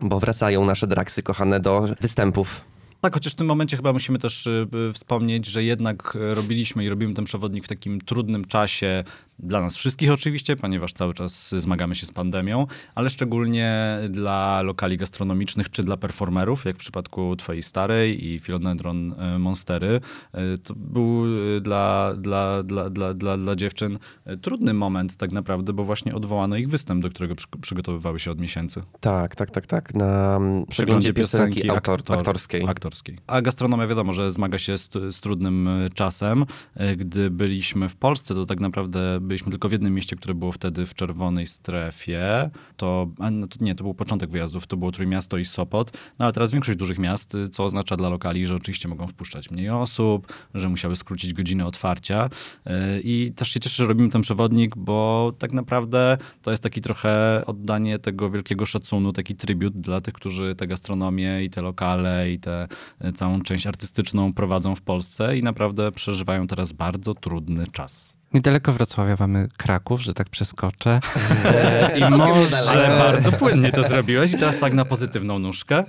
[0.01, 2.61] Bo wracają nasze draksy kochane do występów.
[3.07, 6.85] Tak, chociaż w tym momencie chyba musimy też y, y, wspomnieć, że jednak y, robiliśmy
[6.85, 9.05] i robimy ten przewodnik w takim trudnym czasie
[9.39, 14.97] dla nas wszystkich oczywiście, ponieważ cały czas zmagamy się z pandemią, ale szczególnie dla lokali
[14.97, 20.01] gastronomicznych czy dla performerów, jak w przypadku twojej starej i Philodendron Monstery.
[20.65, 21.25] To był
[21.61, 23.99] dla, dla, dla, dla, dla, dla dziewczyn
[24.43, 28.41] trudny moment tak naprawdę, bo właśnie odwołano ich występ, do którego przy, przygotowywały się od
[28.41, 28.83] miesięcy.
[29.01, 29.95] Tak, tak, tak, tak.
[29.95, 32.69] Na przeglądzie piosenki autor, aktor- aktorskiej.
[32.69, 32.96] aktorskiej.
[33.27, 36.47] A gastronomia wiadomo, że zmaga się z, z trudnym y, czasem.
[36.81, 40.53] Y, Gdy byliśmy w Polsce, to tak naprawdę byliśmy tylko w jednym mieście, które było
[40.53, 42.51] wtedy w czerwonej strefie.
[42.77, 45.93] To, no to nie, to był początek wyjazdów, to było Trójmiasto i Sopot.
[46.19, 49.51] No ale teraz większość dużych miast, y, co oznacza dla lokali, że oczywiście mogą wpuszczać
[49.51, 52.29] mniej osób, że musiały skrócić godziny otwarcia.
[52.67, 52.71] Y,
[53.05, 57.43] I też się cieszę, że robimy ten przewodnik, bo tak naprawdę to jest taki trochę
[57.47, 62.35] oddanie tego wielkiego szacunu, taki tribut dla tych, którzy tę gastronomię i te lokale i
[62.35, 62.39] y,
[63.15, 68.17] całą część artystyczną prowadzą w Polsce i naprawdę przeżywają teraz bardzo trudny czas.
[68.35, 71.01] Niedaleko Wrocławia mamy Kraków, że tak przeskoczę.
[71.97, 72.59] I Całkiem może...
[72.69, 75.79] Ale bardzo płynnie to zrobiłeś i teraz tak na pozytywną nóżkę.
[75.79, 75.85] E,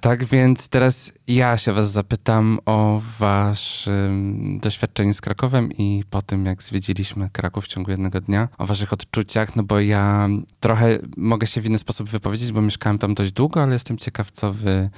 [0.00, 6.46] Tak więc teraz ja się was zapytam o waszym doświadczeniu z Krakowem i po tym,
[6.46, 10.28] jak zwiedziliśmy Kraków w ciągu jednego dnia, o waszych odczuciach, no bo ja
[10.60, 14.30] trochę mogę się w inny sposób wypowiedzieć, bo mieszkałem tam dość długo, ale jestem ciekaw,
[14.30, 14.90] co wy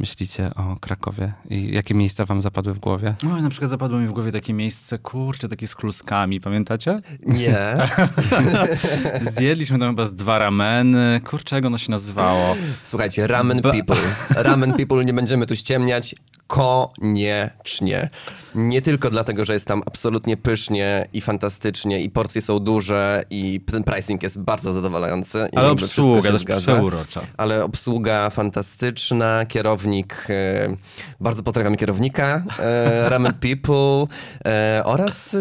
[0.00, 3.14] myślicie o Krakowie i jakie miejsca wam zapadły w głowie.
[3.22, 6.96] No na przykład zapadło mi w głowie takie miejsce, kurczę, takie z kluskami, pamiętacie?
[7.26, 7.58] Nie.
[9.38, 12.56] Zjedliśmy tam chyba z dwa rameny, kurczę, jak ono się nazywało?
[12.82, 13.96] Słuchajcie, ramen people.
[14.30, 16.14] Ramen people, nie będziemy tu ściemniać.
[16.46, 18.10] Koniecznie.
[18.54, 23.60] Nie tylko dlatego, że jest tam absolutnie pysznie i fantastycznie i porcje są duże i
[23.72, 25.46] ten pricing jest bardzo zadowalający.
[25.52, 26.60] i Ale obsługa też zgadza.
[26.60, 27.20] przeurocza.
[27.36, 29.89] Ale obsługa fantastyczna, kierownik,
[30.30, 30.76] e,
[31.20, 35.36] bardzo pozdrawiam kierownika, e, Ramen People e, oraz,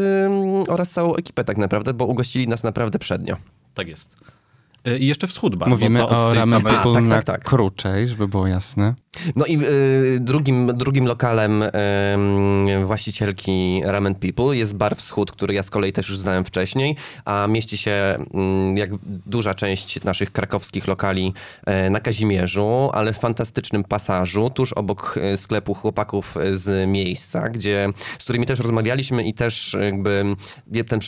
[0.68, 3.38] oraz całą ekipę tak naprawdę, bo ugościli nas naprawdę przednio.
[3.74, 4.16] Tak jest.
[5.00, 5.70] I jeszcze wschód bardzo.
[5.70, 6.74] Mówimy o Ramen samej...
[6.74, 7.44] People tak, na tak, tak.
[7.44, 8.94] Kruczej, żeby było jasne.
[9.36, 15.64] No i y, drugim, drugim lokalem y, właścicielki Ramen People jest Bar Wschód, który ja
[15.64, 16.96] z kolei też już znałem wcześniej,
[17.26, 18.18] a mieści się
[18.76, 18.90] y, jak
[19.26, 21.34] duża część naszych krakowskich lokali
[21.88, 27.90] y, na Kazimierzu, ale w fantastycznym pasażu, tuż obok y, sklepu chłopaków z miejsca, gdzie,
[28.20, 30.36] z którymi też rozmawialiśmy i też jakby
[30.88, 31.00] ten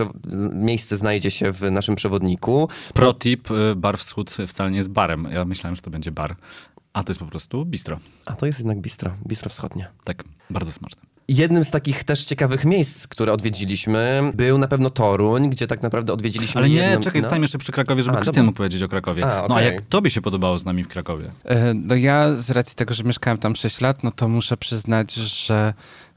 [0.53, 2.69] miejsce znajdzie się w naszym przewodniku.
[2.93, 5.27] Pro tip, y, bar wschód wcale nie jest barem.
[5.31, 6.35] Ja myślałem, że to będzie bar.
[6.93, 7.97] A to jest po prostu bistro.
[8.25, 9.87] A to jest jednak bistro, bistro wschodnie.
[10.03, 11.01] Tak, bardzo smaczne.
[11.27, 16.13] Jednym z takich też ciekawych miejsc, które odwiedziliśmy, był na pewno Toruń, gdzie tak naprawdę
[16.13, 17.01] odwiedziliśmy Ale nie, jedną...
[17.01, 17.37] czekaj, no.
[17.37, 19.25] jeszcze przy Krakowie, żeby A, Krystian mógł powiedzieć o Krakowie.
[19.25, 21.31] A, No a jak tobie się podobało z nami w Krakowie?
[21.45, 25.13] E, No ja z racji tego, że mieszkałem tam 6 lat, no to muszę przyznać,
[25.13, 25.73] że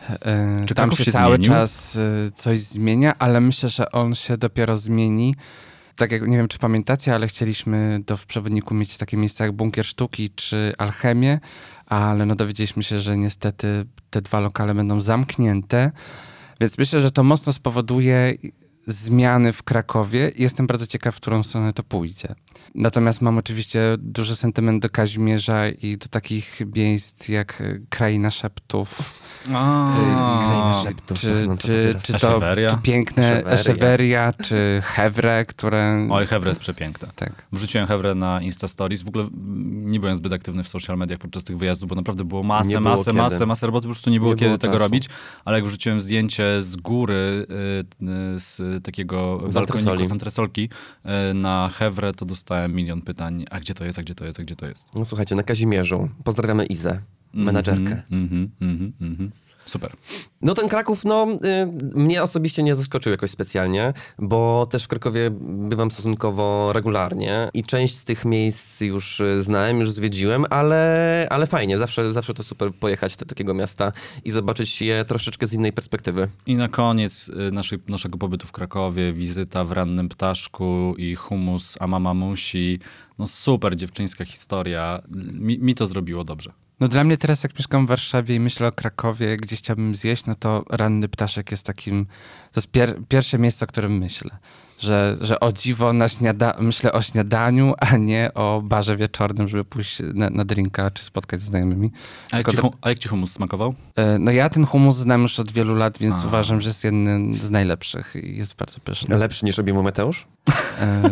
[0.08, 4.76] e, tam się, się cały czas e, coś zmienia, ale myślę, że on się dopiero
[4.76, 5.34] zmieni.
[5.96, 9.52] Tak jak nie wiem, czy pamiętacie, ale chcieliśmy do w przewodniku mieć takie miejsca jak
[9.52, 11.40] Bunkier Sztuki czy Alchemię,
[11.86, 15.92] ale no dowiedzieliśmy się, że niestety te dwa lokale będą zamknięte.
[16.60, 18.34] Więc myślę, że to mocno spowoduje
[18.86, 22.34] zmiany w Krakowie i jestem bardzo ciekaw, w którą stronę to pójdzie.
[22.74, 29.20] Natomiast mam oczywiście duży sentyment do Kazimierza i do takich miejsc jak e, Kraina Szeptów,
[29.44, 32.02] Kraina czy, Szeptów, czy, no to czy, teraz.
[32.02, 32.70] czy, to, Echeveria?
[32.70, 33.60] czy piękne Echeveria.
[33.60, 36.08] Echeveria, czy Hewre, które...
[36.10, 37.08] Oj, Hewre jest przepiękne.
[37.16, 37.46] Tak.
[37.52, 39.02] Wrzuciłem Hewre na Insta Stories.
[39.02, 39.28] W ogóle
[39.66, 42.80] nie byłem zbyt aktywny w social mediach podczas tych wyjazdów, bo naprawdę było masę, było
[42.80, 43.16] masę, kiedy.
[43.16, 43.82] masę, masę roboty.
[43.88, 44.84] Po prostu nie było Nie kiedy było tego czasu.
[44.84, 45.08] robić.
[45.44, 50.06] Ale jak wrzuciłem zdjęcie z góry, y, y, z takiego Z balkoniku antresoli.
[50.06, 50.68] z antresolki
[51.30, 53.44] y, na Hewre, to dostałem milion pytań.
[53.50, 54.94] A gdzie to jest, a gdzie to jest, a gdzie to jest?
[54.94, 56.08] No słuchajcie, na Kazimierzu.
[56.24, 57.00] Pozdrawiamy Izę,
[57.34, 58.02] menadżerkę.
[58.10, 59.30] Mhm, mhm, mhm, mhm.
[59.64, 59.92] Super.
[60.42, 61.26] No ten Kraków, no
[61.94, 67.64] y, mnie osobiście nie zaskoczył jakoś specjalnie, bo też w Krakowie bywam stosunkowo regularnie i
[67.64, 72.42] część z tych miejsc już y, znałem, już zwiedziłem, ale, ale fajnie, zawsze, zawsze to
[72.42, 73.92] super pojechać do takiego miasta
[74.24, 76.28] i zobaczyć je troszeczkę z innej perspektywy.
[76.46, 81.76] I na koniec y, naszej, naszego pobytu w Krakowie wizyta w Rannym Ptaszku i humus
[81.80, 82.78] a mama musi.
[83.18, 85.02] No super dziewczyńska historia.
[85.32, 86.52] Mi, mi to zrobiło dobrze.
[86.80, 90.26] No dla mnie teraz, jak mieszkam w Warszawie i myślę o Krakowie, gdzie chciałbym zjeść,
[90.26, 92.06] no to Ranny Ptaszek jest takim,
[92.52, 94.38] to jest pier, pierwsze miejsce, o którym myślę.
[94.84, 99.64] Że, że o dziwo na śniada- myślę o śniadaniu, a nie o barze wieczornym, żeby
[99.64, 101.90] pójść na, na drinka czy spotkać z znajomymi.
[102.30, 103.74] A jak, ci, to- hu- a jak ci humus smakował?
[103.96, 106.26] E, No ja ten humus znam już od wielu lat, więc A.
[106.26, 109.16] uważam, że jest jeden z najlepszych i jest bardzo pyszny.
[109.16, 110.26] Lepszy niż robi mu Mateusz?
[110.80, 111.02] E,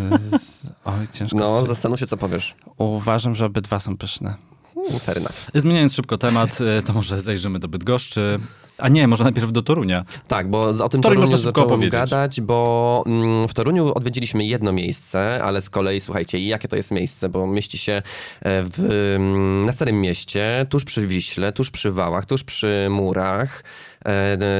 [0.84, 1.36] Oj, ciężko.
[1.38, 2.54] No, No, zastanów się, co powiesz.
[2.76, 4.34] Uważam, że obydwa są pyszne.
[4.74, 5.32] Hmm, Fair enough.
[5.54, 8.38] Zmieniając szybko temat, y, to może zajrzymy do Bydgoszczy.
[8.78, 10.04] A nie, może najpierw do Torunia.
[10.28, 15.42] Tak, bo o tym Toruń Toruniu zacząłem gadać, bo mm, w Toruniu odwiedziliśmy jedno miejsce,
[15.44, 18.02] ale z kolei, słuchajcie, jakie to jest miejsce, bo mieści się e,
[18.42, 18.80] w,
[19.16, 23.64] mm, na Starym Mieście, tuż przy Wiśle, tuż przy Wałach, tuż przy murach
[24.04, 24.08] e,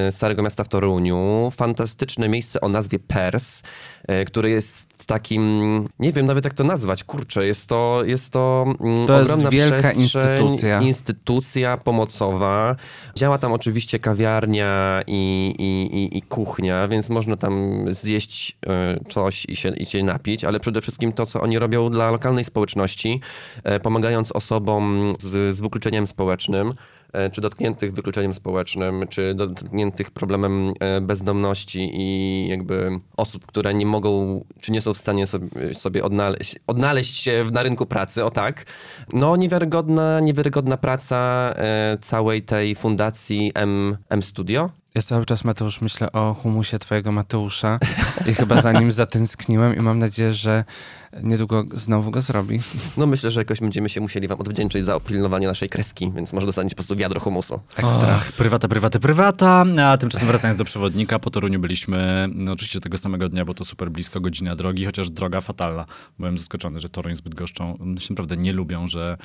[0.06, 1.52] e, Starego Miasta w Toruniu.
[1.56, 3.62] Fantastyczne miejsce o nazwie Pers,
[4.08, 4.50] e, które
[5.02, 9.18] jest takim, nie wiem nawet jak to nazwać, kurczę, jest to, jest to, mm, To
[9.18, 10.80] jest ogromna wielka przestrzeń, instytucja.
[10.80, 12.76] instytucja pomocowa.
[13.14, 19.46] Działa tam oczywiście kawiarnia i, i, i, i kuchnia, więc można tam zjeść e, coś
[19.48, 23.20] i się, i się napić, ale przede wszystkim to, co oni robią dla lokalnej społeczności,
[23.64, 26.74] e, pomagając osobom z, z wykluczeniem społecznym
[27.32, 34.44] czy dotkniętych wykluczeniem społecznym, czy dotkniętych problemem e, bezdomności i jakby osób, które nie mogą,
[34.60, 38.64] czy nie są w stanie sobie, sobie odnaleźć, odnaleźć się na rynku pracy, o tak.
[39.12, 44.70] No niewiarygodna, niewiarygodna praca e, całej tej fundacji M, M Studio.
[44.94, 47.78] Ja cały czas, Mateusz, myślę o humusie twojego Mateusza
[48.26, 50.64] i chyba za nim zatęskniłem i mam nadzieję, że
[51.22, 52.60] niedługo znowu go zrobi.
[52.96, 56.46] No myślę, że jakoś będziemy się musieli wam odwdzięczyć za opilnowanie naszej kreski, więc może
[56.46, 57.60] dostaniecie po prostu wiadro humusu.
[57.76, 58.14] Ekstra.
[58.14, 59.64] Och, prywata, prywata, prywata.
[59.84, 63.64] A tymczasem wracając do przewodnika, po Toruniu byliśmy no, oczywiście tego samego dnia, bo to
[63.64, 65.86] super blisko godzina drogi, chociaż droga fatalna.
[66.18, 69.16] Byłem zaskoczony, że Toruń z Bydgoszczą no, się naprawdę nie lubią, że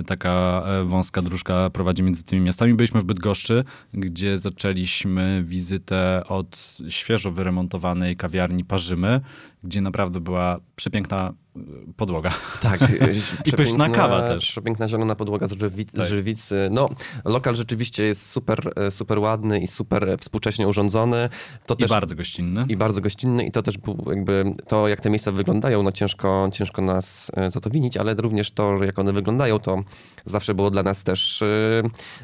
[0.00, 2.74] y, taka e, wąska dróżka prowadzi między tymi miastami.
[2.74, 4.38] Byliśmy w Bydgoszczy, gdzie
[4.86, 9.20] zaczęliśmy wizytę od świeżo wyremontowanej kawiarni Parzymy,
[9.66, 11.60] gdzie naprawdę była przepiękna y,
[11.96, 12.30] podłoga.
[12.62, 12.80] Tak.
[13.46, 14.48] I pyszna kawa też.
[14.50, 16.08] Przepiękna zielona podłoga z żywi- Tak.
[16.08, 16.68] żywicy.
[16.70, 16.88] No,
[17.24, 21.28] lokal rzeczywiście jest super, e, super ładny i super współcześnie urządzony.
[21.66, 22.64] To I też bardzo gościnny.
[22.68, 23.74] i bardzo gościnny i to też
[24.06, 28.14] jakby to, jak te miejsca wyglądają, no ciężko, ciężko nas e, za to winić, ale
[28.14, 29.82] również to, jak one wyglądają, to
[30.24, 31.46] zawsze było dla nas też e,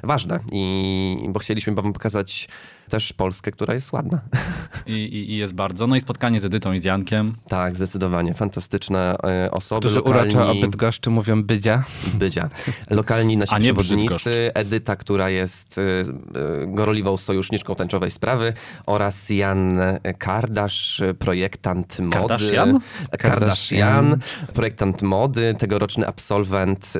[0.02, 2.48] ważne i bo chcieliśmy wam pokazać
[2.92, 4.20] też Polskę, która jest ładna.
[4.86, 5.86] I, i, I jest bardzo.
[5.86, 7.34] No i spotkanie z Edytą i z Jankiem.
[7.48, 8.34] Tak, zdecydowanie.
[8.34, 11.84] Fantastyczne e, osoby, Którzy lokalni, uroczo o Bydgoszczy mówią bydzia.
[12.14, 12.48] bydzia.
[12.90, 14.50] Lokalni nasi przewodnicy.
[14.54, 18.52] Edyta, która jest e, e, gorliwą sojuszniczką tęczowej sprawy
[18.86, 19.78] oraz Jan
[20.18, 22.16] Kardasz, projektant mody.
[22.16, 22.80] Kardashian?
[23.18, 24.18] Kardashian,
[24.54, 26.92] projektant mody, tegoroczny absolwent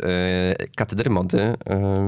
[0.77, 1.55] Katedry Mody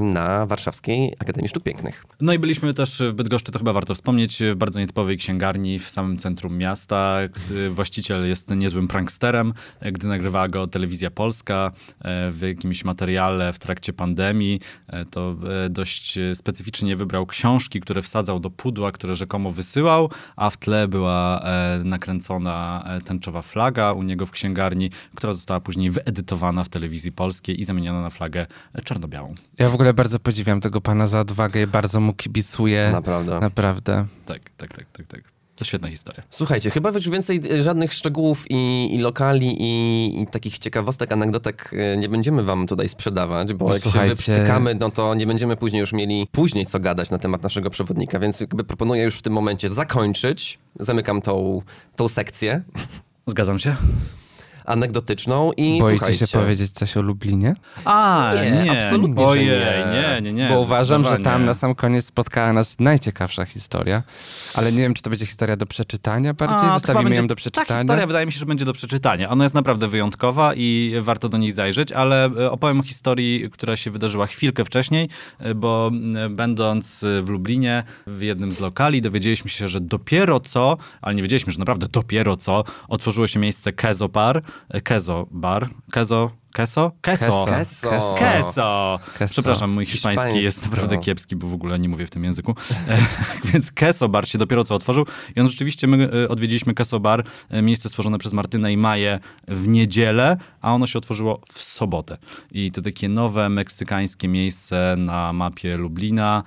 [0.01, 2.07] na Warszawskiej Akademii Sztuk Pięknych.
[2.21, 5.91] No i byliśmy też w Bydgoszczy, to chyba warto wspomnieć, w bardzo nietypowej księgarni w
[5.91, 7.19] samym centrum miasta.
[7.29, 9.53] Gdy Właściciel jest niezłym pranksterem,
[9.93, 15.69] gdy nagrywała go telewizja polska e, w jakimś materiale w trakcie pandemii, e, to e,
[15.71, 21.45] dość specyficznie wybrał książki, które wsadzał do pudła, które rzekomo wysyłał, a w tle była
[21.85, 27.65] nakręcona tęczowa flaga u niego w księgarni, która została później wyedytowana w telewizji polskiej i
[27.65, 28.47] zamieniona na flagę
[28.85, 29.35] czarno-białą.
[29.59, 32.91] Ja w ogóle bardzo podziwiam tego pana za odwagę i bardzo mu kibicuję.
[32.93, 33.41] Naprawdę.
[33.41, 33.64] Naprawdę.
[34.27, 35.35] Tak, tak, tak, tak, tak.
[35.57, 36.23] To świetna historia.
[36.31, 41.71] Słuchajcie, chyba już więcej e, żadnych szczegółów i, i lokali i, i takich ciekawostek, anegdotek
[41.73, 44.09] e, nie będziemy wam tutaj sprzedawać, bo No jak słuchajcie.
[44.09, 47.71] się wyprztykamy, no to nie będziemy później już mieli później co gadać na temat naszego
[47.71, 50.59] przewodnika, więc jakby proponuję już w tym momencie zakończyć.
[50.81, 51.63] Zamykam tą,
[51.97, 52.63] tą sekcję
[53.27, 53.77] Zgadzam się.
[54.65, 56.27] Anegdotyczną i Boicie słuchajcie.
[56.27, 57.55] się powiedzieć coś o Lublinie?
[57.85, 58.73] A, Nie, nie.
[58.87, 59.87] absolutnie, Ojej, nie.
[59.93, 60.49] nie, nie, nie.
[60.49, 64.03] Bo uważam, że tam na sam koniec spotkała nas najciekawsza historia.
[64.55, 66.69] Ale nie wiem, czy to będzie historia do przeczytania bardziej.
[66.69, 67.79] A, Zostawimy będzie- ją do Ta przeczytania.
[67.81, 69.31] historia wydaje mi się, że będzie do przeczytania.
[69.31, 73.77] Ona jest naprawdę wyjątkowa i warto do niej zajrzeć, ale e, opowiem o historii, która
[73.77, 79.03] się wydarzyła chwilkę wcześniej, e, bo m, będąc e, w Lublinie w jednym z lokali
[79.03, 83.73] dowiedzieliśmy się, że dopiero co, ale nie wiedzieliśmy, że naprawdę dopiero co, otworzyło się miejsce
[83.73, 84.43] Kezopar, e,
[84.83, 85.71] Kezo Bar.
[85.93, 86.93] Kezo, Keso?
[87.01, 87.47] Keso.
[87.47, 87.91] Keso.
[87.91, 88.17] Keso.
[88.19, 88.99] Keso.
[89.19, 89.33] Keso.
[89.33, 90.41] Przepraszam, mój hiszpański Hiszpańsko.
[90.41, 92.55] jest naprawdę kiepski, bo w ogóle nie mówię w tym języku.
[92.89, 92.99] E,
[93.53, 97.25] Więc Keso Bar się dopiero co otworzył i on rzeczywiście, my e, odwiedziliśmy Keso Bar,
[97.51, 102.19] e, miejsce stworzone przez Martynę i Maję w niedzielę, a ono się otworzyło w sobotę.
[102.51, 106.43] I to takie nowe meksykańskie miejsce na mapie Lublina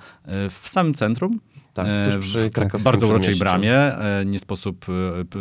[0.50, 1.40] w samym centrum.
[1.78, 3.74] Tak, E, tuż przy krakowskim bardzo uroczej bramie.
[3.76, 4.86] E, Nie sposób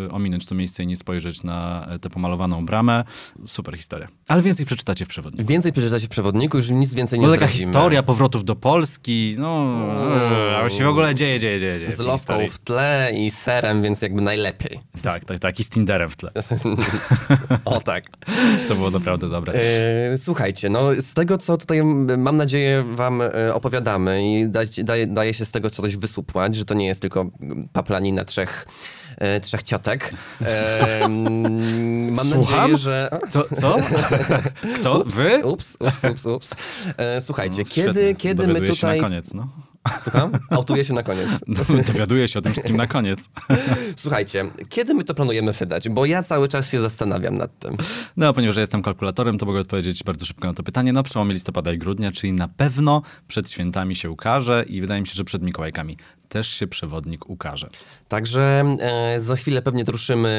[0.08, 3.04] e, ominąć to miejsce i nie spojrzeć na tę pomalowaną bramę.
[3.48, 4.08] Super historia.
[4.28, 5.48] Ale więcej przeczytacie w przewodniku.
[5.50, 7.66] Więcej przeczytacie w przewodniku, już nic więcej nie No taka zdradzimy.
[7.66, 9.78] historia powrotów do Polski, no,
[10.52, 11.80] e, a się w ogóle dzieje, dzieje, dzieje.
[11.80, 14.80] dzieje Z loską w tle i serem, więc jakby najlepiej.
[15.02, 16.32] Tak, tak, tak, i z Tinderem w tle.
[17.66, 18.04] O tak.
[18.68, 19.54] To było naprawdę dobre.
[19.54, 21.84] E, słuchajcie, no z tego, co tutaj
[22.18, 23.22] mam nadzieję wam
[23.54, 25.98] opowiadamy i da, daje, daje się z tego coś
[26.28, 27.26] wysupłać, że to nie jest tylko
[27.74, 28.68] paplanina trzech,
[29.18, 30.14] e, trzech ciotek.
[30.42, 32.60] E, mam Słucham?
[32.60, 33.10] nadzieję, że...
[33.30, 33.44] Co?
[33.56, 33.78] co?
[34.80, 35.04] Kto?
[35.06, 35.46] Wy?
[35.46, 36.54] Ups, ups, ups, ups.
[36.98, 38.16] E, słuchajcie, No, kiedy, świetnie.
[38.16, 38.98] kiedy my Dowiaduję tutaj...
[38.98, 39.48] na koniec, no.
[40.04, 40.32] Słucham?
[40.50, 41.28] Autuję się na koniec.
[41.48, 41.62] no.
[41.88, 43.30] Dowiaduję się o tym wszystkim na koniec.
[43.96, 45.90] Słuchajcie, kiedy my to planujemy wydać?
[45.90, 47.78] Bo ja cały czas się zastanawiam nad tym.
[48.18, 50.94] No, ponieważ ja jestem kalkulatorem, to mogę odpowiedzieć bardzo szybko na to pytanie.
[50.94, 55.08] No, przełomie listopada i grudnia, czyli na pewno przed świętami się ukaże i wydaje mi
[55.08, 55.98] się, że przed Mikołajkami
[56.30, 57.70] też się przewodnik ukaże.
[58.08, 60.30] Także e, za chwilę pewnie ruszymy,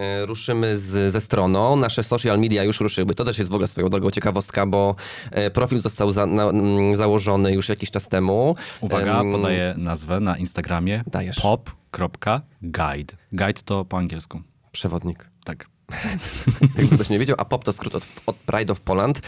[0.00, 1.76] e, ruszymy z, ze stroną.
[1.76, 3.14] Nasze social media już ruszyły.
[3.14, 4.94] To też jest w ogóle swoją drogą ciekawostka, bo
[5.30, 8.56] e, profil został za, na, mm, założony już jakiś czas temu.
[8.80, 11.04] Uwaga, podaję nazwę na Instagramie.
[11.06, 11.40] Dajesz.
[11.40, 13.14] pop.guide.
[13.32, 14.42] Guide to po angielsku.
[14.72, 15.30] Przewodnik.
[15.44, 15.69] Tak.
[16.78, 19.20] Jakby ktoś nie wiedział, a POP to skrót od, od Pride of Poland.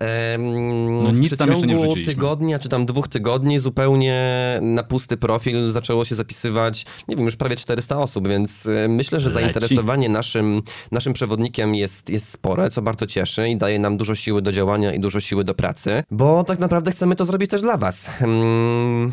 [0.00, 2.14] Em, No w nic tam jeszcze nie wrzuciliśmy.
[2.14, 4.18] tygodnia, czy tam dwóch tygodni zupełnie
[4.62, 9.20] na pusty profil zaczęło się zapisywać, nie wiem, już prawie 400 osób, więc e, myślę,
[9.20, 9.40] że Leci.
[9.40, 14.42] zainteresowanie naszym, naszym przewodnikiem jest, jest spore, co bardzo cieszy i daje nam dużo siły
[14.42, 17.76] do działania i dużo siły do pracy, bo tak naprawdę chcemy to zrobić też dla
[17.76, 18.06] was.
[18.20, 19.12] Mm,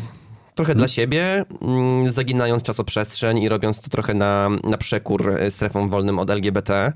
[0.56, 5.90] Trochę dla siebie, mm, zaginając czasoprzestrzeń i robiąc to trochę na, na przekór e, strefom
[5.90, 6.92] wolnym od LGBT.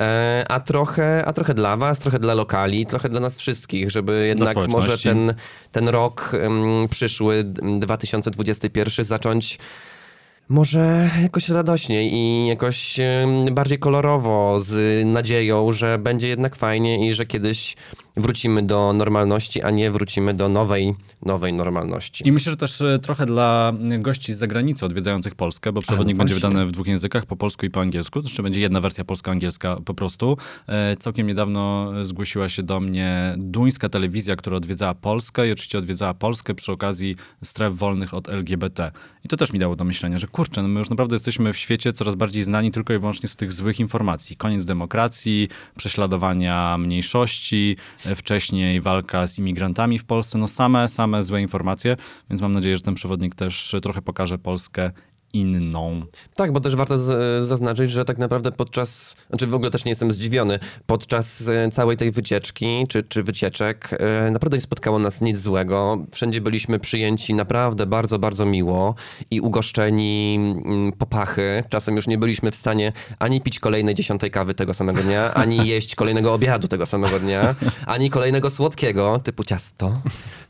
[0.00, 4.26] E, A trochę, a trochę dla was, trochę dla lokali, trochę dla nas wszystkich, żeby
[4.26, 5.34] jednak może ten,
[5.72, 9.58] ten rok em, przyszły, d- 2021, zacząć
[10.48, 13.00] może jakoś radośniej i jakoś
[13.52, 17.76] bardziej kolorowo, z nadzieją, że będzie jednak fajnie i że kiedyś
[18.16, 20.94] wrócimy do normalności, a nie wrócimy do nowej,
[21.26, 22.28] nowej normalności.
[22.28, 26.18] I myślę, że też e, trochę dla gości z zagranicy odwiedzających Polskę, bo przewodnik no
[26.18, 28.22] będzie wydany w dwóch językach, po polsku i po angielsku.
[28.22, 30.36] Zresztą będzie jedna wersja polsko-angielska po prostu.
[30.66, 36.14] E, Całkiem niedawno zgłosiła się do mnie duńska telewizja, która odwiedzała Polskę i oczywiście odwiedzała
[36.14, 38.92] Polskę przy okazji stref wolnych od LGBT.
[39.24, 41.56] I to też mi dało do myślenia, że kurczę, no my już naprawdę jesteśmy w
[41.56, 44.36] świecie coraz bardziej znani tylko i wyłącznie z tych złych informacji.
[44.36, 47.76] Koniec demokracji, prześladowania mniejszości,
[48.06, 51.96] e, wcześniej walka z imigrantami w Polsce, no same, same złe informacje,
[52.30, 54.90] więc mam nadzieję, że ten przewodnik też trochę pokaże Polskę
[55.32, 56.02] inną.
[56.36, 59.90] Tak, bo też warto z, zaznaczyć, że tak naprawdę podczas, znaczy w ogóle też nie
[59.90, 63.90] jestem zdziwiony, podczas e, całej tej wycieczki czy, czy wycieczek
[64.26, 66.04] e, naprawdę nie spotkało nas nic złego.
[66.12, 68.94] Wszędzie byliśmy przyjęci naprawdę bardzo, bardzo miło
[69.30, 71.64] i ugoszczeni mm, po pachy.
[71.68, 75.66] Czasem już nie byliśmy w stanie ani pić kolejnej dziesiątej kawy tego samego dnia, ani
[75.72, 77.54] jeść kolejnego obiadu tego samego dnia,
[77.86, 80.00] ani kolejnego słodkiego typu ciasto,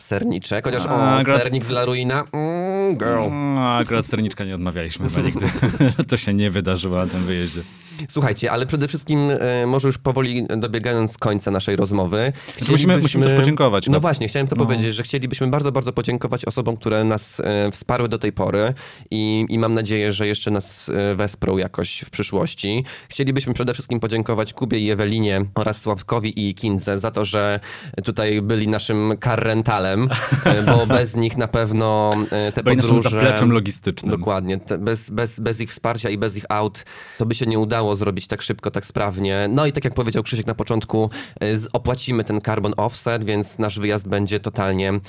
[0.02, 3.30] serniczek, chociaż o, A, akurat- sernik z Laruina, mm, girl.
[3.54, 5.46] No, akurat serniczka nie odmawialiśmy chyba nigdy.
[6.08, 7.60] to się nie wydarzyło na tym wyjeździe.
[8.08, 12.32] Słuchajcie, ale przede wszystkim e, może już powoli dobiegając końca naszej rozmowy.
[12.58, 14.00] Znaczy, musimy- musimy też podziękować, No no.
[14.00, 14.64] właśnie, chciałem to No.
[14.66, 18.74] powiedzieć, że chcielibyśmy bardzo, bardzo podziękować osobom, które nas e, wsparły do tej pory
[19.10, 22.84] i, i mam nadzieję, że jeszcze nas e, wesprą jakoś w przyszłości.
[23.08, 27.60] Chcielibyśmy przede wszystkim podziękować Kubie i Ewelinie oraz Sławkowi i Kindze za to, że
[28.04, 30.08] tutaj byli naszym car rentalem,
[30.44, 33.16] e, bo bez nich na pewno e, te Byli naszym podróże...
[33.20, 34.10] zapleczem logistycznym.
[34.10, 34.58] Dokładnie.
[34.58, 36.84] Te, bez, bez, bez ich wsparcia i bez ich aut
[37.18, 39.48] to by się nie udało zrobić tak szybko, tak sprawnie.
[39.50, 41.10] No i tak jak powiedział Krzysiek na początku,
[41.42, 45.00] y, opłacimy ten carbon offset, więc nasz wyjazd będzie totalnie y,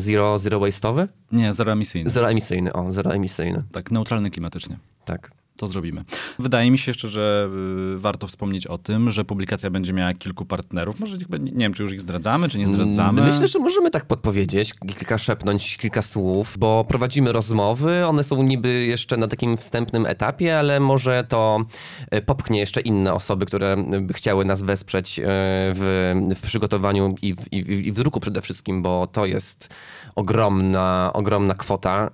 [0.00, 1.08] zero, zero waste'owy?
[1.32, 2.10] Nie, zeroemisyjny.
[2.10, 3.62] Zero emisyjny, o, zero emisyjny.
[3.72, 4.78] Tak, neutralny klimatycznie.
[5.04, 5.43] Tak.
[5.58, 6.04] To zrobimy.
[6.38, 7.48] Wydaje mi się jeszcze, że
[7.94, 11.00] y, warto wspomnieć o tym, że publikacja będzie miała kilku partnerów.
[11.00, 13.20] Może nie wiem, czy już ich zdradzamy, czy nie zdradzamy.
[13.22, 18.06] Mm, Myślę, że możemy tak podpowiedzieć, kilka szepnąć, kilka słów, bo prowadzimy rozmowy.
[18.06, 21.64] One są niby jeszcze na takim wstępnym etapie, ale może to
[22.10, 27.34] e, popchnie jeszcze inne osoby, które by chciały nas wesprzeć e, w, w przygotowaniu i
[27.34, 29.68] w, i, w, druku przede wszystkim, bo to jest
[30.14, 32.10] ogromna, ogromna kwota,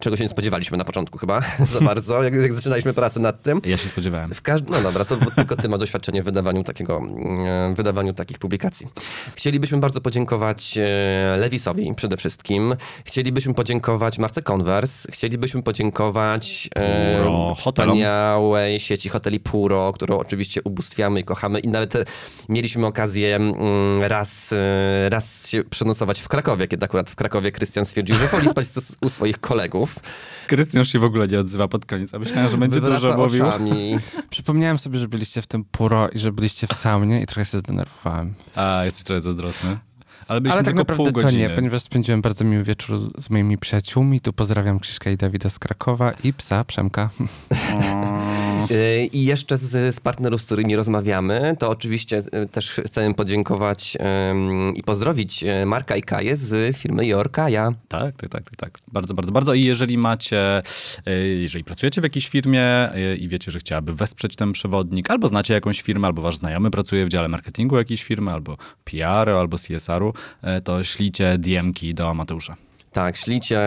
[0.00, 3.42] czego się nie spodziewaliśmy na początku chyba za bardzo, jak, jak zaczynaliśmy wykonaliśmy pracę nad
[3.42, 3.60] tym.
[3.64, 4.34] Ja się spodziewałem.
[4.34, 7.02] W każdym, no dobra, to tylko ty masz doświadczenie w wydawaniu, takiego,
[7.46, 8.86] e, wydawaniu takich publikacji.
[9.36, 12.74] Chcielibyśmy bardzo podziękować e, Lewisowi przede wszystkim.
[13.04, 15.12] Chcielibyśmy podziękować Marce Converse.
[15.12, 17.90] Chcielibyśmy podziękować e, Puro hotelom.
[17.96, 21.60] wspaniałej sieci hoteli Puro, którą oczywiście ubóstwiamy i kochamy.
[21.60, 22.04] I nawet e,
[22.48, 24.54] mieliśmy okazję mm, raz,
[25.08, 28.66] raz się przenocować w Krakowie, kiedy akurat w Krakowie Krystian stwierdził, że woli spać
[29.00, 29.94] u swoich kolegów.
[30.46, 33.46] Krystian już się w ogóle nie odzywa pod koniec, a myślałem, że Wywraca dużo mówił.
[33.46, 33.98] oczami.
[34.30, 37.58] Przypomniałem sobie, że byliście w tym puro i że byliście w saunie i trochę się
[37.58, 38.34] zdenerwowałem.
[38.54, 39.78] A, jesteś trochę zazdrosny.
[40.28, 41.42] Ale byliśmy Ale tak tylko naprawdę pół to godziny.
[41.48, 44.20] nie, ponieważ spędziłem bardzo miły wieczór z moimi przyjaciółmi.
[44.20, 47.10] Tu pozdrawiam Krzyśka i Dawida z Krakowa i psa Przemka.
[47.74, 47.97] O,
[49.12, 53.98] I jeszcze z, z partnerów, z którymi rozmawiamy, to oczywiście yy, też chcemy podziękować
[54.30, 57.72] ym, i pozdrowić yy, Marka i Kaję z firmy Jorkaja.
[57.88, 58.78] Tak, tak, tak, tak, tak.
[58.92, 59.54] Bardzo, bardzo, bardzo.
[59.54, 60.62] I jeżeli macie,
[61.08, 65.28] y, jeżeli pracujecie w jakiejś firmie y, i wiecie, że chciałaby wesprzeć ten przewodnik, albo
[65.28, 69.56] znacie jakąś firmę, albo wasz znajomy pracuje w dziale marketingu jakiejś firmy, albo PR-u, albo
[69.56, 70.12] CSR-u,
[70.58, 72.67] y, to ślijcie DM-ki do Mateusza.
[72.92, 73.60] Tak, ślijcie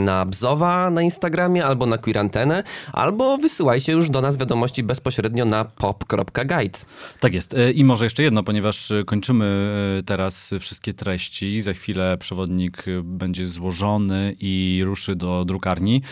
[0.00, 2.62] na Bzowa na Instagramie albo na Queerantenę,
[2.92, 6.78] albo wysyłajcie już do nas wiadomości bezpośrednio na pop.guide.
[7.20, 7.54] Tak jest.
[7.54, 9.44] Y, I może jeszcze jedno, ponieważ y, kończymy
[9.98, 11.60] y, teraz wszystkie treści.
[11.60, 16.02] Za chwilę przewodnik będzie złożony i ruszy do drukarni.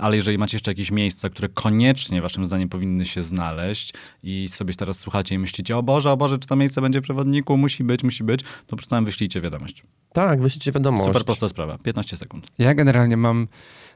[0.00, 4.74] Ale jeżeli macie jeszcze jakieś miejsca, które koniecznie waszym zdaniem powinny się znaleźć i sobie
[4.74, 7.56] teraz słuchacie i myślicie, o Boże, o Boże, czy to miejsce będzie w przewodniku?
[7.56, 8.42] Musi być, musi być.
[8.42, 9.82] To po prostu nam wyślijcie wiadomość.
[10.12, 11.04] Tak, wyślijcie wiadomość.
[11.04, 11.78] Super prosta sprawa.
[11.78, 12.46] 15 sekund.
[12.58, 13.48] Ja generalnie mam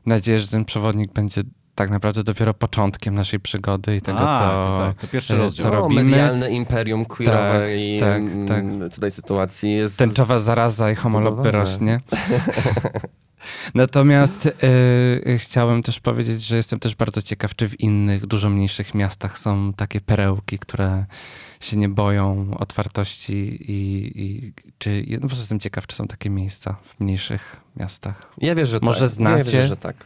[0.07, 1.43] nadzieję, że ten przewodnik będzie
[1.75, 5.71] tak naprawdę dopiero początkiem naszej przygody i tego, A, co, tak, to pierwszy e, rozdział.
[5.71, 6.05] co O, robimy.
[6.05, 9.99] medialne imperium queerowej Tak, mm, tak, tutaj sytuacji jest...
[9.99, 11.51] Tęczowa zaraza i zbudowane.
[11.51, 12.01] rośnie.
[13.75, 14.47] Natomiast
[15.27, 19.39] y, chciałem też powiedzieć, że jestem też bardzo ciekaw, czy w innych, dużo mniejszych miastach
[19.39, 21.05] są takie perełki, które
[21.61, 23.33] się nie boją otwartości
[23.73, 28.33] i, i czy, no po prostu jestem ciekaw, czy są takie miejsca w mniejszych miastach.
[28.39, 29.09] Ja wierzę, że Może tak.
[29.09, 29.39] znacie?
[29.39, 30.05] Ja wierzę, że tak.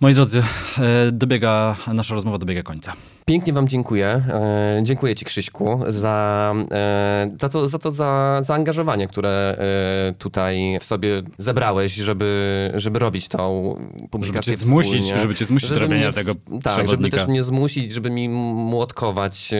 [0.00, 0.42] Moi drodzy,
[0.78, 2.92] e, dobiega, nasza rozmowa dobiega końca.
[3.28, 4.06] Pięknie wam dziękuję.
[4.08, 10.78] E, dziękuję ci Krzyśku za, e, za to, za, to za zaangażowanie, które e, tutaj
[10.80, 15.18] w sobie zebrałeś, żeby, żeby robić tą Żeby publikację cię zmusić, wspólnie.
[15.18, 18.28] żeby cię zmusić do Żeby robienia mnie tego Tak, żeby też mnie zmusić, żeby mi
[18.28, 19.54] młotkować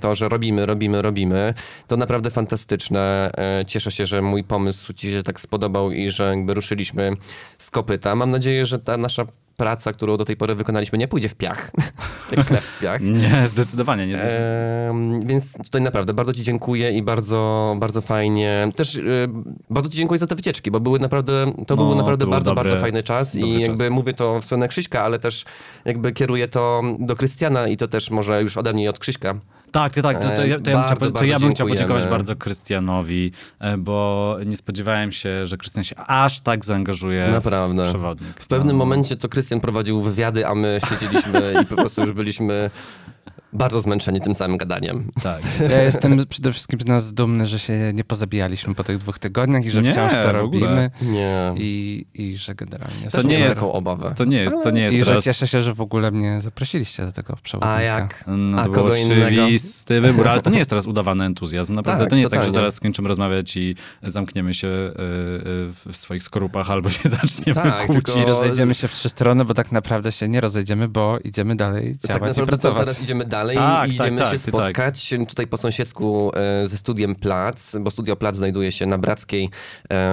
[0.00, 1.54] to, że robimy, robimy, robimy.
[1.86, 3.30] To naprawdę fantastyczne.
[3.66, 7.12] Cieszę się, że mój pomysł ci się tak spodobał i że jakby ruszyliśmy
[7.58, 8.14] z kopyta.
[8.14, 9.26] Mam nadzieję, że ta nasza
[9.60, 11.70] praca, którą do tej pory wykonaliśmy, nie pójdzie w piach.
[13.00, 14.14] Nie, zdecydowanie nie.
[14.16, 14.90] zdecydowanie.
[14.90, 18.68] Em, więc tutaj naprawdę bardzo Ci dziękuję i bardzo, bardzo fajnie.
[18.76, 19.00] Też e,
[19.70, 22.50] bardzo Ci dziękuję za te wycieczki, bo były naprawdę, to No, był naprawdę to bardzo,
[22.50, 23.90] dobry- bardzo fajny czas i jakby czas.
[23.90, 25.44] mówię to w stronę Krzyśka, ale też
[25.84, 29.34] jakby kieruję to do Krystiana i to też może już ode mnie i od Krzyśka.
[29.72, 30.18] Tak, tak.
[30.22, 33.32] To, to, ja, to, ja bym Bardzo, chciał, to ja bym chciał podziękować bardzo Krystianowi,
[33.58, 37.84] e, bo nie spodziewałem się, że Krystian się aż tak zaangażuje Naprawdę.
[37.84, 38.40] w przewodnik.
[38.40, 38.84] W pewnym No.
[38.84, 42.70] momencie to Krystian prowadził wywiady, a my siedzieliśmy i po prostu już byliśmy
[43.52, 45.10] bardzo zmęczeni tym samym gadaniem.
[45.22, 45.40] Tak.
[45.70, 49.64] Ja jestem przede wszystkim z nas dumny, że się nie pozabijaliśmy po tych dwóch tygodniach
[49.64, 51.54] i że Nie, wciąż to robimy Nie.
[51.56, 54.12] i, i że generalnie To nie jest- taką obawę.
[54.16, 55.24] To nie jest, to nie jest I że teraz...
[55.24, 57.74] cieszę się, że w ogóle mnie zaprosiliście do tego przewodnika.
[57.76, 58.24] A jak?
[58.26, 61.74] No, A to kogo oczywisty wybór, ale to nie jest teraz udawany entuzjazm.
[61.74, 62.60] Naprawdę Tak, to nie jest tak, że totalnie.
[62.62, 67.86] zaraz skończymy rozmawiać i zamkniemy się y, y, w swoich skorupach albo się zaczniemy Tak,
[67.86, 68.04] kłócić.
[68.04, 71.56] tylko- I rozejdziemy się w trzy strony, bo tak naprawdę się nie rozejdziemy, bo idziemy
[71.56, 72.76] dalej Tak działać i naprawdę to pracować.
[72.86, 76.76] zaraz idziemy dalej Tak, i idziemy tak, się tak, spotkać tutaj po sąsiedzku e, ze
[76.76, 79.48] studiem Plac, bo studio Plac znajduje się na Brackiej e,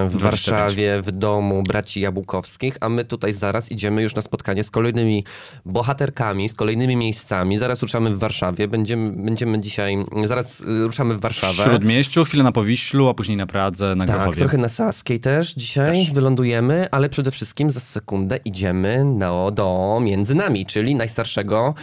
[0.07, 0.23] w 29.
[0.23, 5.23] Warszawie, w domu braci Jabłkowskich, a my tutaj zaraz idziemy już na spotkanie z kolejnymi
[5.65, 7.57] bohaterkami, z kolejnymi miejscami.
[7.57, 11.63] Zaraz ruszamy w Warszawie, będziemy, będziemy dzisiaj, zaraz e, ruszamy w W Warszawę.
[11.63, 14.37] Śródmieściu, chwilę na Powiślu, a później na Pradze, na Tak, Grochowie.
[14.37, 16.11] trochę na Saskiej też dzisiaj Też.
[16.11, 21.73] wylądujemy, ale przede wszystkim za sekundę idziemy no, do Między Nami, czyli najstarszego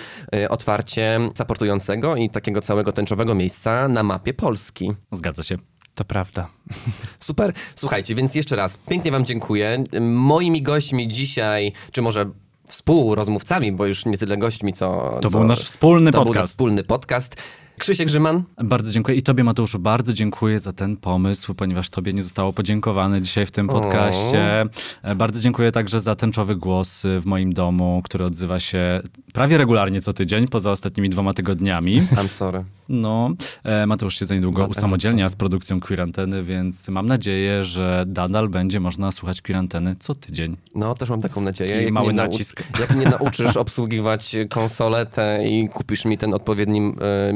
[0.49, 4.93] otwarcie supportującego i takiego całego tęczowego miejsca na mapie Polski.
[5.13, 5.57] Zgadza się.
[5.95, 6.49] To prawda.
[7.19, 7.53] Super.
[7.77, 9.85] Słuchajcie, więc jeszcze raz pięknie wam dziękuję.
[10.01, 12.31] Moimi gośćmi dzisiaj, czy może
[12.69, 15.19] współrozmówcami, bo już nie tyle gośćmi, co...
[15.23, 16.53] To co, był nasz wspólny to był nasz podcast.
[16.53, 17.37] wspólny podcast.
[17.79, 18.43] Krzysiek Grzyman.
[18.65, 23.23] Bardzo dziękuję i tobie Mateuszu bardzo dziękuję za ten pomysł, ponieważ tobie nie zostało podziękowane
[23.23, 24.65] dzisiaj w tym podcaście.
[25.03, 29.03] E, Bardzo dziękuję także za tęczowy głos y, w moim domu, który odzywa się
[29.33, 32.03] prawie regularnie co tydzień, poza ostatnimi dwoma tygodniami.
[32.03, 32.65] I'm sorry.
[32.89, 33.31] No,
[33.65, 38.49] e, Mateusz się za niedługo usamodzielnia z produkcją Queer Anteny, więc mam nadzieję, że nadal
[38.49, 40.57] będzie można słuchać Queer Anteny co tydzień.
[40.75, 41.81] No, też mam taką nadzieję.
[41.81, 42.63] Taki mały nacisk.
[42.81, 47.33] Jak mnie nauczysz obsługiwać konsolę tę i kupisz mi ten odpowiedni, e,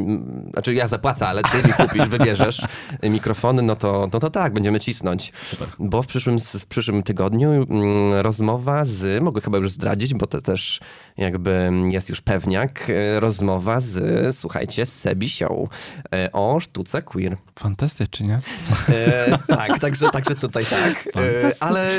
[0.52, 2.62] znaczy ja zapłacę, ale ty mi kupisz, wybierzesz
[3.02, 5.32] mikrofony, no to, no to tak, będziemy cisnąć.
[5.42, 5.68] Super.
[5.78, 10.42] Bo w przyszłym, w przyszłym tygodniu mm, rozmowa z, mogę chyba już zdradzić, bo to
[10.42, 10.80] też
[11.18, 15.68] jakby jest już pewniak, e, rozmowa z, słuchajcie, z Sebisią
[16.14, 17.36] e, o sztuce queer.
[17.58, 18.40] Fantastycznie.
[18.88, 21.08] E, tak, także, także tutaj tak.
[21.16, 21.90] E, ale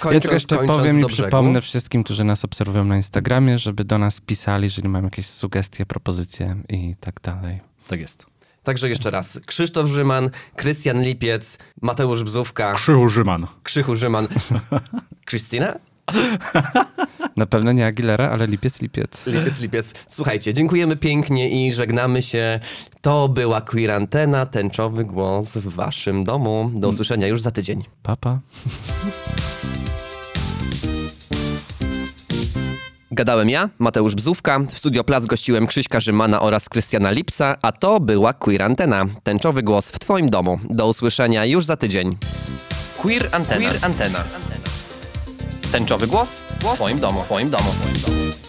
[0.00, 1.22] kończąc, ja tylko jeszcze powiem i brzegu.
[1.22, 5.86] przypomnę wszystkim, którzy nas obserwują na Instagramie, żeby do nas pisali, jeżeli mają jakieś sugestie,
[5.86, 7.60] propozycje i tak dalej.
[7.88, 8.26] Tak jest.
[8.62, 9.40] Także jeszcze raz.
[9.46, 13.46] Krzysztof Rzyman, Krystian Lipiec, Mateusz Bzówka, Krzychu Rzyman.
[13.62, 14.28] Krzychu Rzyman.
[15.26, 15.74] Krystyna?
[17.36, 19.26] Na pewno nie Aguilera, ale lipiec, lipiec.
[19.26, 19.94] Lipiec, Lipiec.
[20.08, 22.60] Słuchajcie, dziękujemy pięknie i żegnamy się.
[23.00, 26.70] To była Queer Antena, tęczowy głos w waszym domu.
[26.74, 27.84] Do usłyszenia już za tydzień.
[28.02, 28.40] Papa.
[33.10, 34.58] Gadałem ja, Mateusz Bzówka.
[34.58, 39.06] W Studio Plac gościłem Krzyśka Rzymana oraz Krystiana Lipca, a to była Queer Antena.
[39.22, 40.58] Tęczowy głos w twoim domu.
[40.70, 42.16] Do usłyszenia już za tydzień.
[42.98, 43.68] Queer Antena.
[43.68, 44.24] Queer Antena.
[45.72, 47.22] Tęczowy głos w twoim domu.
[47.22, 47.64] W twoim domu.
[47.70, 48.45] W twoim domu.